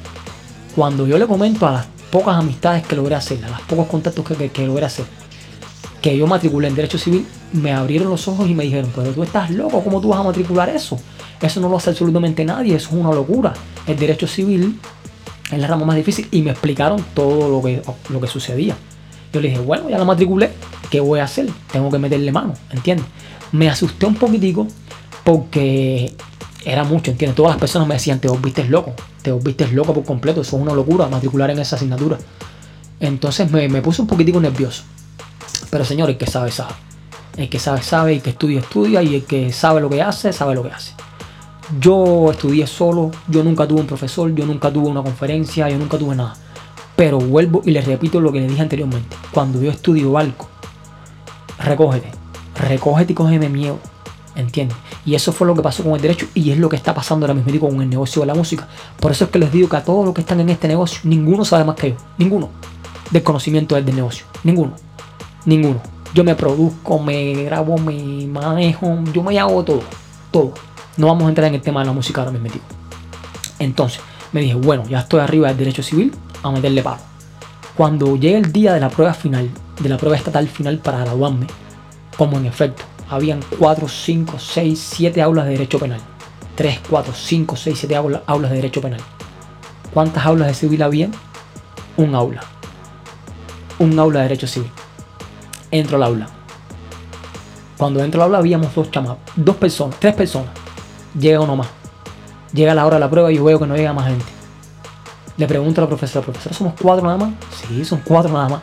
[0.76, 4.26] Cuando yo le comento a las pocas amistades que logré hacer, a los pocos contactos
[4.26, 5.05] que, que, logré hacer,
[6.01, 9.24] que yo matriculé en derecho civil, me abrieron los ojos y me dijeron, pero tú
[9.24, 10.99] estás loco, ¿cómo tú vas a matricular eso?
[11.41, 13.53] Eso no lo hace absolutamente nadie, eso es una locura.
[13.88, 14.80] El derecho civil
[15.51, 18.76] es la rama más difícil y me explicaron todo lo que, lo que sucedía.
[19.32, 20.51] Yo le dije, bueno, ya lo matriculé,
[20.89, 21.49] ¿qué voy a hacer?
[21.72, 23.05] Tengo que meterle mano, ¿entiendes?
[23.51, 24.68] Me asusté un poquitico
[25.24, 26.14] porque
[26.66, 27.36] era mucho, ¿entiendes?
[27.36, 30.62] Todas las personas me decían, te volviste loco, te volviste loco por completo, eso es
[30.62, 32.18] una locura matricular en esa asignatura.
[32.99, 34.84] Entonces me, puse un poquitico nervioso.
[35.70, 36.74] Pero señor, el que sabe, sabe.
[37.38, 40.34] El que sabe, sabe, el que estudia, estudia, y el que sabe lo que hace,
[40.34, 40.93] sabe lo que hace.
[41.80, 45.97] Yo estudié solo, yo nunca tuve un profesor, yo nunca tuve una conferencia, yo nunca
[45.97, 46.34] tuve nada.
[46.95, 49.16] Pero vuelvo y les repito lo que les dije anteriormente.
[49.32, 50.49] Cuando yo estudio algo,
[51.60, 52.12] recógete.
[52.55, 53.80] Recógete y cógeme miedo.
[54.39, 54.77] ¿Entiendes?
[55.05, 57.25] Y eso fue lo que pasó con el derecho y es lo que está pasando
[57.25, 58.67] ahora mismo con el negocio de la música.
[58.99, 61.01] Por eso es que les digo que a todos los que están en este negocio,
[61.03, 61.95] ninguno sabe más que yo.
[62.17, 62.49] Ninguno.
[63.11, 64.25] Del conocimiento del negocio.
[64.43, 64.73] Ninguno.
[65.45, 65.81] Ninguno.
[66.13, 69.83] Yo me produzco, me grabo, me manejo, yo me hago todo.
[70.31, 70.53] Todo.
[70.95, 72.61] No vamos a entrar en el tema de la música ahora mismo.
[73.59, 73.99] Entonces,
[74.31, 76.13] me dije, bueno, ya estoy arriba del derecho civil,
[76.43, 77.01] a meterle paro.
[77.75, 79.49] Cuando llegue el día de la prueba final,
[79.81, 81.47] de la prueba estatal final para graduarme,
[82.17, 85.99] como en efecto, habían 4, 5, 6, 7 aulas de derecho penal.
[86.55, 87.95] 3, 4, 5, 6, 7
[88.26, 89.01] aulas de derecho penal.
[89.93, 91.10] ¿Cuántas aulas de civil había?
[91.97, 92.43] Un aula.
[93.80, 94.70] Un aula de derecho civil.
[95.72, 96.28] Entro al aula.
[97.78, 100.49] Cuando entro al aula habíamos dos chamados, dos personas, tres personas.
[101.18, 101.68] Llega uno más.
[102.53, 104.26] Llega la hora de la prueba y yo veo que no llega más gente.
[105.38, 107.32] Le pregunto a la profesora, profesora, ¿somos cuatro nada más?
[107.55, 108.62] Sí, son cuatro nada más.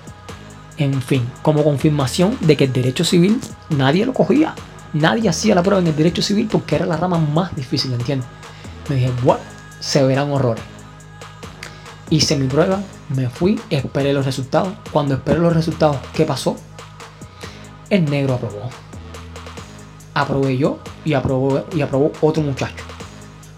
[0.78, 4.54] En fin, como confirmación de que el derecho civil nadie lo cogía.
[4.92, 8.28] Nadie hacía la prueba en el derecho civil porque era la rama más difícil, ¿entiendes?
[8.88, 9.42] Me dije, bueno,
[9.80, 10.62] se verán horrores.
[12.10, 14.74] Hice mi prueba, me fui, esperé los resultados.
[14.92, 16.56] Cuando esperé los resultados, ¿qué pasó?
[17.90, 18.70] El negro aprobó.
[20.14, 22.84] Aprobé yo y aprobó, y aprobó otro muchacho.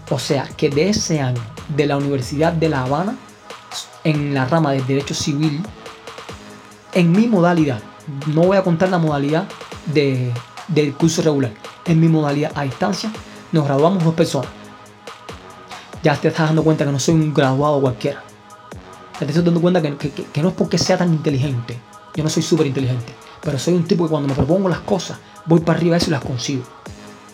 [0.09, 1.41] O sea que de ese año
[1.75, 3.15] de la Universidad de La Habana
[4.03, 5.61] en la rama de Derecho Civil
[6.93, 7.79] en mi modalidad.
[8.27, 9.47] No voy a contar la modalidad
[9.93, 10.31] de,
[10.67, 11.51] del curso regular.
[11.85, 13.11] En mi modalidad a distancia
[13.51, 14.49] nos graduamos dos personas.
[16.01, 18.23] Ya te estás dando cuenta que no soy un graduado cualquiera.
[19.17, 21.79] te estás dando cuenta que, que no es porque sea tan inteligente.
[22.15, 23.13] Yo no soy súper inteligente.
[23.41, 26.11] Pero soy un tipo que cuando me propongo las cosas, voy para arriba eso y
[26.11, 26.63] las consigo.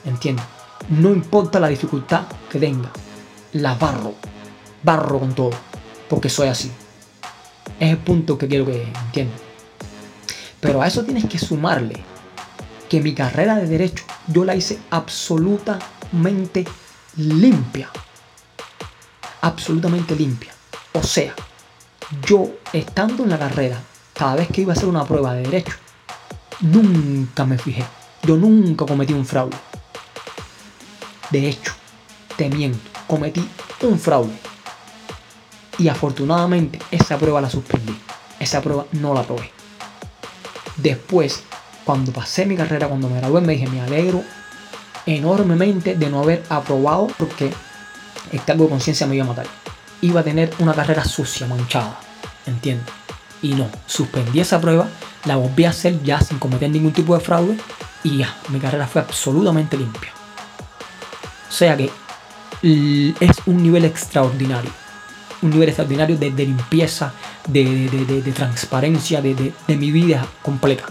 [0.04, 0.46] ¿Entiendes?
[0.90, 2.92] No importa la dificultad que tenga
[3.54, 4.14] la barro.
[4.84, 5.52] Barro con todo.
[6.10, 6.72] Porque soy así.
[7.80, 9.45] Es el punto que quiero que entiendan.
[10.60, 12.04] Pero a eso tienes que sumarle
[12.90, 16.66] que mi carrera de derecho yo la hice absolutamente
[17.18, 17.90] limpia.
[19.42, 20.54] Absolutamente limpia.
[20.94, 21.34] O sea,
[22.26, 23.80] yo estando en la carrera,
[24.14, 25.76] cada vez que iba a hacer una prueba de derecho,
[26.62, 27.86] nunca me fijé.
[28.24, 29.58] Yo nunca cometí un fraude.
[31.30, 31.74] De hecho,
[32.38, 33.48] te miento cometí
[33.82, 34.34] un fraude.
[35.78, 37.98] Y afortunadamente esa prueba la suspendí.
[38.40, 39.52] Esa prueba no la probé.
[40.86, 41.42] Después,
[41.84, 44.24] cuando pasé mi carrera, cuando me gradué, me dije, me alegro
[45.08, 47.52] enormemente de no haber aprobado porque
[48.32, 49.48] el cargo de conciencia me iba a matar.
[50.02, 52.00] Iba a tener una carrera sucia, manchada.
[52.46, 52.86] ¿Entiendes?
[53.42, 54.88] Y no, suspendí esa prueba,
[55.26, 57.58] la volví a hacer ya sin cometer ningún tipo de fraude
[58.04, 60.12] y ya, mi carrera fue absolutamente limpia.
[61.50, 61.90] O sea que
[62.62, 64.70] es un nivel extraordinario.
[65.42, 67.12] Un nivel extraordinario de, limpieza,
[67.48, 70.86] de, transparencia, de, mi vida completa.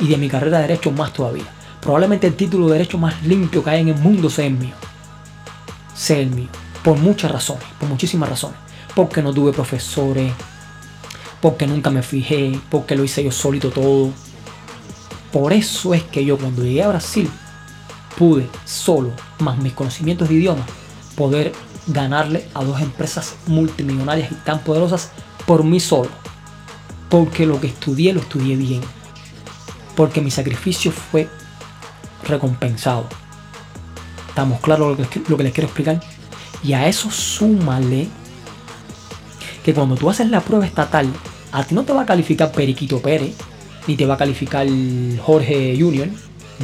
[0.00, 1.44] Y de mi carrera de derecho más todavía.
[1.80, 4.74] Probablemente el título de derecho más limpio que hay en el mundo sea el mío.
[5.94, 6.48] Sea el mío.
[6.82, 8.58] Por muchas razones, por muchísimas razones.
[8.94, 10.32] Porque no tuve profesores,
[11.40, 14.10] porque nunca me fijé, porque lo hice yo solito todo.
[15.32, 17.30] Por eso es que yo cuando llegué a Brasil
[18.16, 20.64] pude solo, más mis conocimientos de idioma,
[21.16, 21.52] poder
[21.86, 25.10] ganarle a dos empresas multimillonarias y tan poderosas
[25.46, 26.10] por mí solo.
[27.08, 28.80] Porque lo que estudié lo estudié bien.
[29.94, 31.28] Porque mi sacrificio fue
[32.26, 33.06] recompensado.
[34.28, 36.00] ¿Estamos claros lo que, lo que les quiero explicar?
[36.62, 38.08] Y a eso súmale
[39.64, 41.08] que cuando tú haces la prueba estatal
[41.54, 43.36] a ti no te va a calificar Periquito Pérez,
[43.86, 44.66] ni te va a calificar
[45.24, 46.08] Jorge Junior.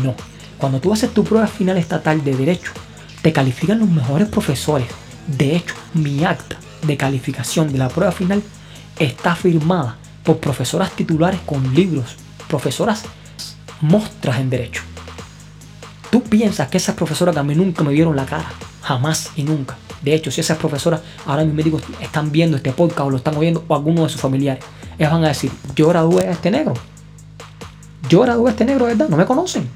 [0.02, 0.16] No.
[0.58, 2.72] Cuando tú haces tu prueba final estatal de Derecho,
[3.22, 4.88] te califican los mejores profesores.
[5.28, 8.42] De hecho, mi acta de calificación de la prueba final
[9.00, 12.16] está firmada por profesoras titulares con libros,
[12.48, 13.04] profesoras
[13.80, 14.82] mostras en Derecho.
[16.10, 18.50] Tú piensas que esas profesoras que a mí nunca me vieron la cara,
[18.82, 19.76] jamás y nunca.
[20.02, 23.36] De hecho, si esas profesoras ahora mis médicos están viendo este podcast o lo están
[23.36, 24.62] oyendo o alguno de sus familiares,
[24.98, 26.74] ellos van a decir, yo gradué a este negro.
[28.08, 29.08] Yo gradué a este negro, ¿verdad?
[29.08, 29.68] No me conocen.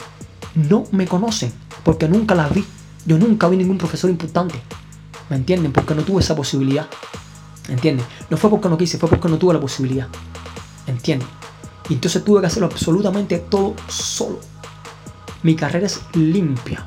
[0.55, 1.53] No me conocen
[1.83, 2.64] porque nunca las vi.
[3.07, 4.55] Yo nunca vi ningún profesor importante.
[5.31, 5.72] ¿Me entienden?
[5.72, 6.87] Porque no tuve esa posibilidad.
[7.68, 8.06] ¿Me entienden?
[8.30, 10.08] No fue porque no quise, fue porque no tuve la posibilidad.
[10.86, 11.28] ¿Entienden?
[11.88, 14.40] Y entonces tuve que hacerlo absolutamente todo solo.
[15.42, 16.86] Mi carrera es limpia.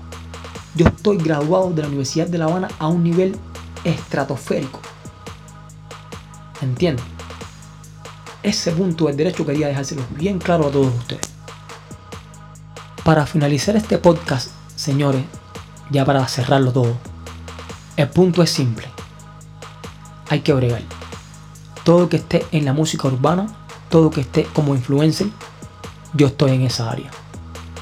[0.76, 3.36] Yo estoy graduado de la Universidad de La Habana a un nivel
[3.84, 4.80] estratosférico.
[6.62, 7.06] ¿Entienden?
[8.44, 11.22] Ese punto del derecho quería dejárselo bien claro a todos ustedes.
[13.04, 15.24] Para finalizar este podcast, señores,
[15.90, 16.98] ya para cerrarlo todo,
[17.96, 18.97] el punto es simple.
[20.30, 20.82] Hay que bregar.
[21.84, 23.48] Todo que esté en la música urbana,
[23.90, 25.28] todo que esté como influencer,
[26.14, 27.10] yo estoy en esa área.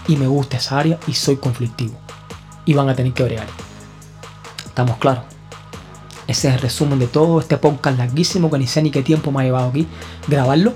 [0.07, 1.95] Y me gusta esa área y soy conflictivo
[2.65, 3.47] y van a tener que bregar.
[4.65, 5.23] ¿Estamos claros?
[6.27, 9.31] Ese es el resumen de todo este podcast larguísimo que ni sé ni qué tiempo
[9.31, 9.87] me ha llevado aquí
[10.27, 10.73] grabarlo.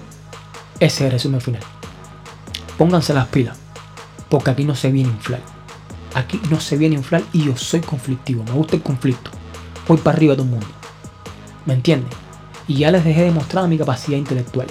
[0.80, 1.61] Ese es el resumen final.
[2.78, 3.57] Pónganse las pilas,
[4.30, 5.41] porque aquí no se viene a inflar.
[6.13, 9.32] Aquí no se viene a inflar y yo soy conflictivo, me gusta el conflicto.
[9.88, 10.67] Voy para arriba todo el mundo.
[11.70, 12.09] ¿Me entienden?
[12.67, 14.65] Y ya les dejé demostrar mi capacidad intelectual.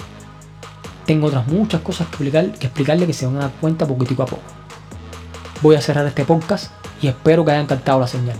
[1.05, 4.23] Tengo otras muchas cosas que, explicar, que explicarle que se van a dar cuenta poquitico
[4.23, 4.43] a poco.
[5.61, 8.35] Voy a cerrar este podcast y espero que hayan captado la señal.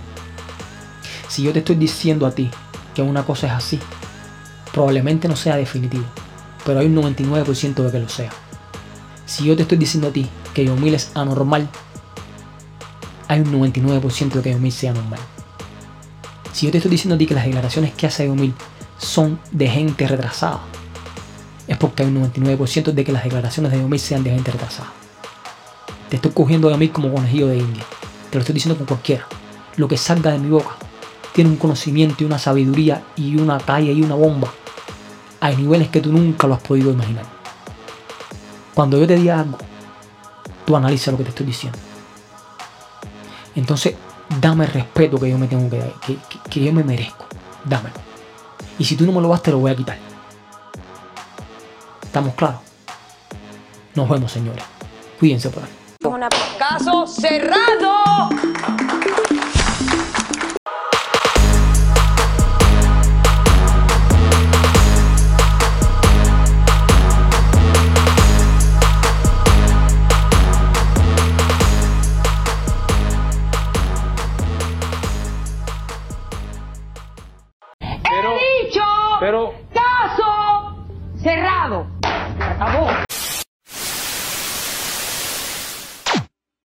[1.26, 2.50] Si yo te estoy diciendo a ti
[2.94, 3.80] que una cosa es así,
[4.74, 6.04] probablemente no sea definitivo,
[6.66, 8.30] pero hay un 99% de que lo sea.
[9.24, 11.66] Si yo te estoy diciendo a ti que Yomil es anormal,
[13.26, 15.20] hay un 99% de que Yomil sea normal.
[16.52, 18.54] Si yo te estoy diciendo a ti que las declaraciones que hace Yomil
[18.98, 20.60] son de gente retrasada,
[21.66, 24.92] es porque hay un 99% de que las declaraciones de Yomil sean de gente retrasada.
[26.08, 27.84] Te estoy cogiendo a como conejillo de India.
[28.30, 29.26] Te lo estoy diciendo con cualquiera.
[29.76, 30.76] Lo que salga de mi boca
[31.32, 34.52] tiene un conocimiento y una sabiduría y una talla y una bomba.
[35.38, 37.24] Hay niveles que tú nunca lo has podido imaginar.
[38.74, 39.58] Cuando yo te diga algo,
[40.66, 41.78] tú analiza lo que te estoy diciendo.
[43.54, 43.94] Entonces,
[44.38, 45.92] dame el respeto que yo me tengo que dar,
[46.50, 47.26] que, yo me merezco.
[47.64, 47.94] Dámelo.
[48.78, 49.98] Y si tú no me lo vas, te lo voy a quitar.
[52.02, 52.60] ¿Estamos claros?
[53.94, 54.64] Nos vemos, señores.
[55.18, 55.70] Cuídense por ahí.
[56.58, 58.30] Caso cerrado.
[81.22, 81.86] Cerrado.
[82.40, 83.09] Acabó.